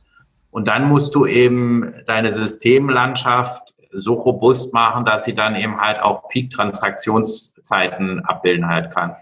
[0.50, 6.00] Und dann musst du eben deine Systemlandschaft so robust machen, dass sie dann eben halt
[6.00, 9.16] auch Peak-Transaktionszeiten abbilden halt kann.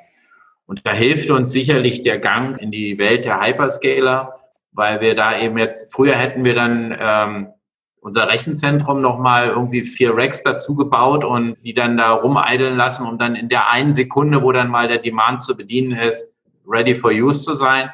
[0.67, 4.35] Und da hilft uns sicherlich der Gang in die Welt der Hyperscaler,
[4.73, 7.49] weil wir da eben jetzt, früher hätten wir dann ähm,
[8.07, 13.19] unser Rechenzentrum nochmal irgendwie vier Racks dazu gebaut und die dann da rumeideln lassen, um
[13.19, 16.33] dann in der einen Sekunde, wo dann mal der Demand zu bedienen ist,
[16.69, 17.91] ready for use zu sein.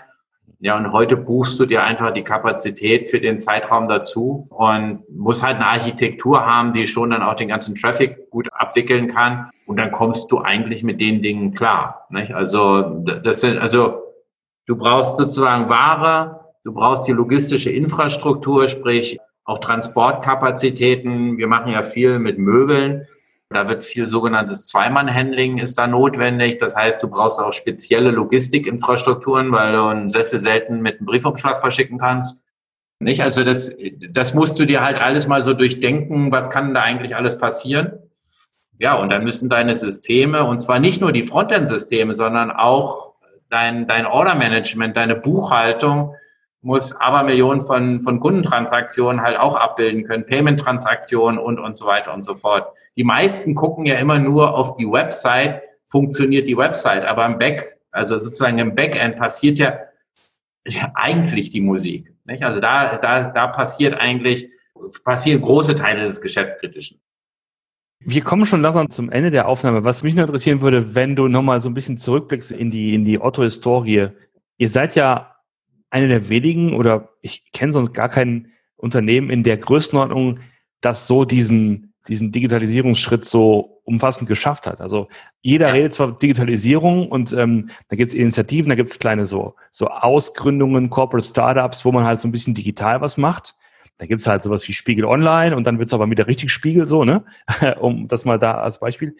[0.60, 5.42] Ja, und heute buchst du dir einfach die Kapazität für den Zeitraum dazu und musst
[5.42, 9.50] halt eine Architektur haben, die schon dann auch den ganzen Traffic gut abwickeln kann.
[9.64, 12.06] Und dann kommst du eigentlich mit den Dingen klar.
[12.10, 12.34] Nicht?
[12.34, 14.02] Also, das sind, also,
[14.66, 21.38] du brauchst sozusagen Ware, Du brauchst die logistische Infrastruktur, sprich auch Transportkapazitäten.
[21.38, 23.06] Wir machen ja viel mit Möbeln.
[23.50, 26.58] Da wird viel sogenanntes Zweimann-Handling ist da notwendig.
[26.58, 31.60] Das heißt, du brauchst auch spezielle Logistikinfrastrukturen, weil du einen Sessel selten mit einem Briefumschlag
[31.60, 32.40] verschicken kannst.
[32.98, 33.22] Nicht?
[33.22, 33.76] Also das,
[34.10, 36.32] das musst du dir halt alles mal so durchdenken.
[36.32, 37.98] Was kann da eigentlich alles passieren?
[38.78, 43.12] Ja, und dann müssen deine Systeme, und zwar nicht nur die Frontend-Systeme, sondern auch
[43.48, 46.14] dein, dein Order-Management, deine Buchhaltung,
[46.62, 52.14] muss aber Millionen von, von Kundentransaktionen halt auch abbilden können, Payment-Transaktionen und, und so weiter
[52.14, 52.72] und so fort.
[52.96, 57.78] Die meisten gucken ja immer nur auf die Website, funktioniert die Website, aber im Back,
[57.90, 59.80] also sozusagen im Backend passiert ja,
[60.94, 62.14] eigentlich die Musik.
[62.24, 62.44] Nicht?
[62.44, 64.48] Also da, da, da passiert eigentlich,
[65.04, 67.00] passieren große Teile des Geschäftskritischen.
[68.04, 69.84] Wir kommen schon langsam zum Ende der Aufnahme.
[69.84, 73.04] Was mich nur interessieren würde, wenn du nochmal so ein bisschen zurückblickst in die, in
[73.04, 74.08] die Otto-Historie.
[74.58, 75.31] Ihr seid ja
[75.92, 80.40] eine der wenigen oder ich kenne sonst gar kein Unternehmen in der Größenordnung,
[80.80, 84.80] das so diesen, diesen Digitalisierungsschritt so umfassend geschafft hat.
[84.80, 85.08] Also
[85.42, 85.74] jeder ja.
[85.74, 89.88] redet zwar Digitalisierung und ähm, da gibt es Initiativen, da gibt es kleine so, so
[89.88, 93.54] Ausgründungen, Corporate Startups, wo man halt so ein bisschen digital was macht.
[93.98, 96.50] Da gibt es halt sowas wie Spiegel Online und dann wird es aber wieder richtig
[96.50, 97.24] Spiegel so, ne?
[97.80, 99.14] um das mal da als Beispiel.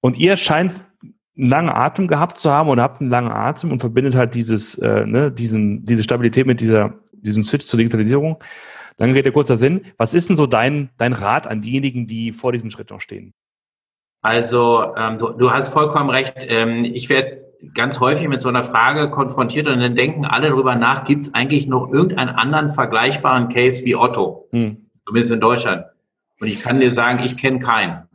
[0.00, 0.84] Und ihr scheint
[1.36, 4.78] einen langen Atem gehabt zu haben oder habt einen langen Atem und verbindet halt dieses,
[4.78, 8.42] äh, ne, diesen, diese Stabilität mit dieser, diesem Switch zur Digitalisierung.
[8.98, 9.82] Lange Rede, kurzer Sinn.
[9.96, 13.34] Was ist denn so dein, dein Rat an diejenigen, die vor diesem Schritt noch stehen?
[14.22, 16.34] Also, ähm, du, du hast vollkommen recht.
[16.36, 20.76] Ähm, ich werde ganz häufig mit so einer Frage konfrontiert und dann denken alle darüber
[20.76, 24.48] nach, gibt es eigentlich noch irgendeinen anderen vergleichbaren Case wie Otto?
[24.50, 24.86] Hm.
[25.06, 25.84] Zumindest in Deutschland.
[26.40, 28.08] Und ich kann dir sagen, ich kenne keinen.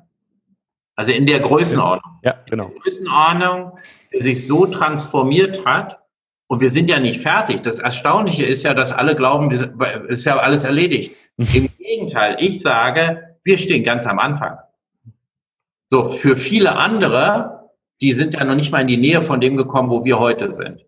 [1.00, 2.20] Also in der Größenordnung.
[2.24, 2.66] Ja, genau.
[2.66, 3.78] In der Größenordnung,
[4.12, 5.98] der sich so transformiert hat.
[6.48, 7.64] Und wir sind ja nicht fertig.
[7.64, 9.62] Das Erstaunliche ist ja, dass alle glauben, es
[10.10, 11.16] ist ja alles erledigt.
[11.38, 14.58] Im Gegenteil, ich sage, wir stehen ganz am Anfang.
[15.90, 17.70] So, für viele andere,
[18.02, 20.52] die sind ja noch nicht mal in die Nähe von dem gekommen, wo wir heute
[20.52, 20.86] sind.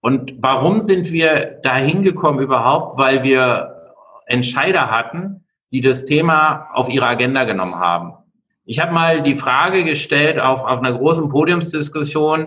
[0.00, 2.96] Und warum sind wir da hingekommen überhaupt?
[2.96, 8.14] Weil wir Entscheider hatten, die das Thema auf ihre Agenda genommen haben.
[8.70, 12.46] Ich habe mal die Frage gestellt auf, auf einer großen Podiumsdiskussion,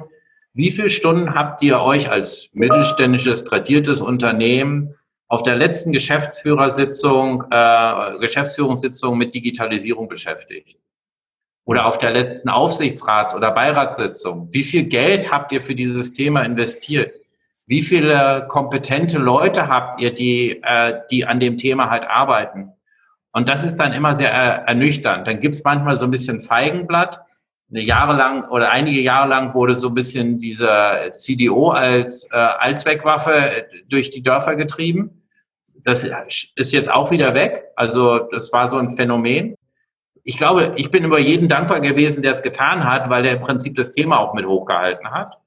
[0.54, 4.96] wie viele Stunden habt ihr euch als mittelständisches, tradiertes Unternehmen
[5.28, 10.80] auf der letzten Geschäftsführersitzung, äh, Geschäftsführungssitzung mit Digitalisierung beschäftigt?
[11.66, 14.48] Oder auf der letzten Aufsichtsrats- oder Beiratssitzung?
[14.54, 17.16] Wie viel Geld habt ihr für dieses Thema investiert?
[17.66, 22.73] Wie viele kompetente Leute habt ihr, die, äh, die an dem Thema halt arbeiten?
[23.34, 25.28] Und das ist dann immer sehr ernüchternd.
[25.28, 27.20] Dann gibt es manchmal so ein bisschen Feigenblatt.
[27.72, 32.36] Eine Jahre lang oder einige Jahre lang wurde so ein bisschen dieser CDO als äh,
[32.36, 35.24] Allzweckwaffe durch die Dörfer getrieben.
[35.84, 36.08] Das
[36.56, 37.64] ist jetzt auch wieder weg.
[37.76, 39.56] Also das war so ein Phänomen.
[40.24, 43.42] Ich glaube, ich bin über jeden dankbar gewesen, der es getan hat, weil der im
[43.42, 45.38] Prinzip das Thema auch mit hochgehalten hat.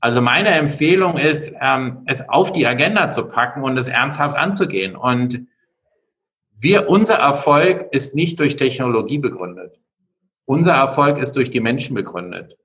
[0.00, 4.94] Also meine Empfehlung ist, ähm, es auf die Agenda zu packen und es ernsthaft anzugehen.
[4.94, 5.48] Und
[6.58, 9.78] wir, unser Erfolg ist nicht durch Technologie begründet.
[10.46, 12.56] Unser Erfolg ist durch die Menschen begründet.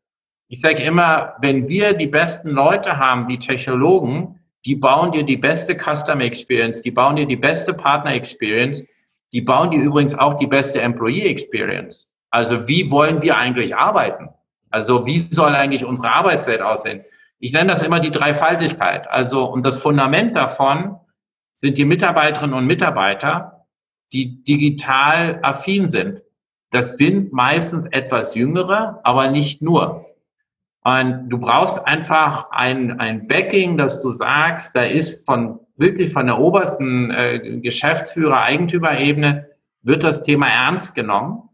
[0.48, 5.38] Ich sage immer, wenn wir die besten Leute haben, die Technologen, die bauen dir die
[5.38, 8.86] beste Customer Experience, die bauen dir die beste Partner Experience,
[9.34, 12.12] die bauen dir übrigens auch die beste Employee Experience.
[12.30, 14.30] Also wie wollen wir eigentlich arbeiten?
[14.70, 17.04] Also wie soll eigentlich unsere Arbeitswelt aussehen?
[17.40, 19.10] Ich nenne das immer die Dreifaltigkeit.
[19.10, 20.98] Also und das Fundament davon
[21.56, 23.61] sind die Mitarbeiterinnen und Mitarbeiter,
[24.14, 26.22] die digital affin sind.
[26.72, 30.06] Das sind meistens etwas jüngere, aber nicht nur.
[30.84, 36.28] Und du brauchst einfach ein, ein Backing, dass du sagst, da ist von wirklich von
[36.28, 39.48] der obersten äh, Geschäftsführer, Eigentümerebene,
[39.84, 41.50] wird das Thema ernst genommen.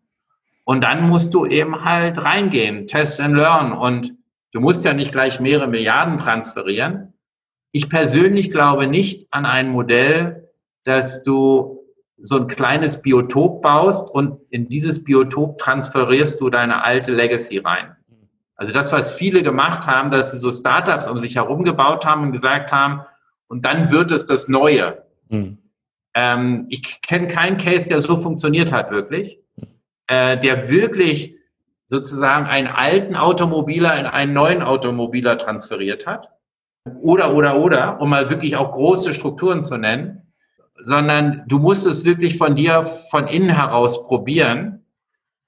[0.64, 3.72] Und dann musst du eben halt reingehen, test and learn.
[3.72, 4.12] Und
[4.52, 7.14] du musst ja nicht gleich mehrere Milliarden transferieren.
[7.72, 10.50] Ich persönlich glaube nicht an ein Modell,
[10.84, 11.80] dass du
[12.20, 17.96] so ein kleines Biotop baust und in dieses Biotop transferierst du deine alte Legacy rein.
[18.56, 22.24] Also das, was viele gemacht haben, dass sie so Startups um sich herum gebaut haben
[22.24, 23.02] und gesagt haben,
[23.48, 25.04] und dann wird es das Neue.
[25.30, 25.60] Mhm.
[26.16, 29.40] Ähm, ich kenne keinen Case, der so funktioniert hat, wirklich.
[30.08, 31.36] Äh, der wirklich
[31.88, 36.30] sozusagen einen alten Automobiler in einen neuen Automobiler transferiert hat.
[37.02, 40.27] Oder, oder, oder, um mal wirklich auch große Strukturen zu nennen
[40.86, 44.86] sondern du musst es wirklich von dir von innen heraus probieren.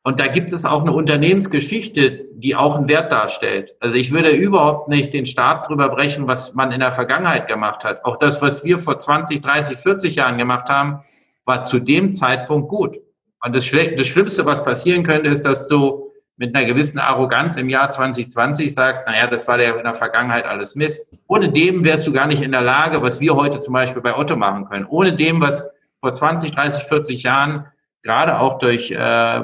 [0.04, 3.76] Und da gibt es auch eine Unternehmensgeschichte, die auch einen Wert darstellt.
[3.80, 7.84] Also ich würde überhaupt nicht den Staat drüber brechen, was man in der Vergangenheit gemacht
[7.84, 8.06] hat.
[8.06, 11.02] Auch das, was wir vor 20, 30, 40 Jahren gemacht haben,
[11.46, 12.98] war zu dem Zeitpunkt gut.
[13.44, 16.09] Und das, Schlimmste, was passieren könnte, ist, dass du
[16.40, 20.46] mit einer gewissen Arroganz im Jahr 2020 sagst, naja, das war der in der Vergangenheit
[20.46, 21.14] alles Mist.
[21.28, 24.18] Ohne dem wärst du gar nicht in der Lage, was wir heute zum Beispiel bei
[24.18, 24.86] Otto machen können.
[24.86, 25.70] Ohne dem, was
[26.00, 27.66] vor 20, 30, 40 Jahren
[28.04, 29.44] gerade auch durch äh, äh,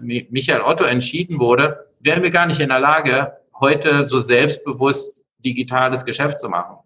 [0.00, 6.04] Michael Otto entschieden wurde, wären wir gar nicht in der Lage, heute so selbstbewusst digitales
[6.04, 6.78] Geschäft zu machen.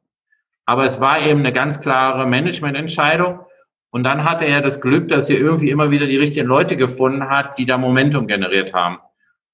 [0.66, 3.41] Aber es war eben eine ganz klare Managemententscheidung.
[3.89, 7.30] Und dann hatte er das Glück, dass er irgendwie immer wieder die richtigen Leute gefunden
[7.30, 8.99] hat, die da Momentum generiert haben.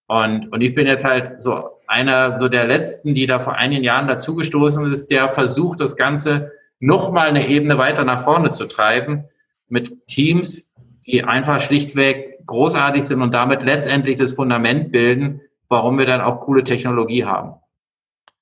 [0.08, 3.84] Und, und ich bin jetzt halt so einer so der letzten, die da vor einigen
[3.84, 9.24] Jahren dazugestoßen ist, der versucht, das Ganze nochmal eine Ebene weiter nach vorne zu treiben
[9.68, 10.72] mit Teams,
[11.06, 16.40] die einfach schlichtweg großartig sind und damit letztendlich das Fundament bilden, warum wir dann auch
[16.40, 17.54] coole Technologie haben.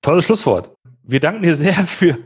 [0.03, 0.71] Tolles Schlusswort.
[1.03, 2.17] Wir danken dir sehr für,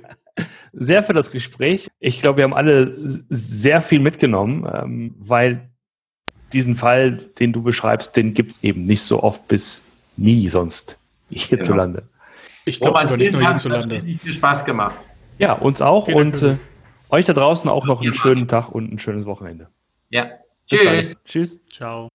[0.73, 1.89] sehr für das Gespräch.
[1.99, 2.93] Ich glaube, wir haben alle
[3.31, 5.70] sehr viel mitgenommen, ähm, weil
[6.53, 9.85] diesen Fall, den du beschreibst, den gibt es eben nicht so oft bis
[10.17, 10.99] nie sonst
[11.31, 12.03] hierzulande.
[12.03, 12.27] Ja.
[12.67, 13.99] Ich glaube sogar nicht nur hierzulande.
[13.99, 14.97] Hat viel Spaß gemacht.
[15.39, 16.57] Ja, uns auch Vielen und äh,
[17.09, 19.69] euch da draußen auch noch einen schönen Tag und ein schönes Wochenende.
[20.11, 20.27] Ja.
[20.67, 21.17] Tschüss.
[21.25, 21.67] Tschüss.
[21.67, 22.10] Ciao.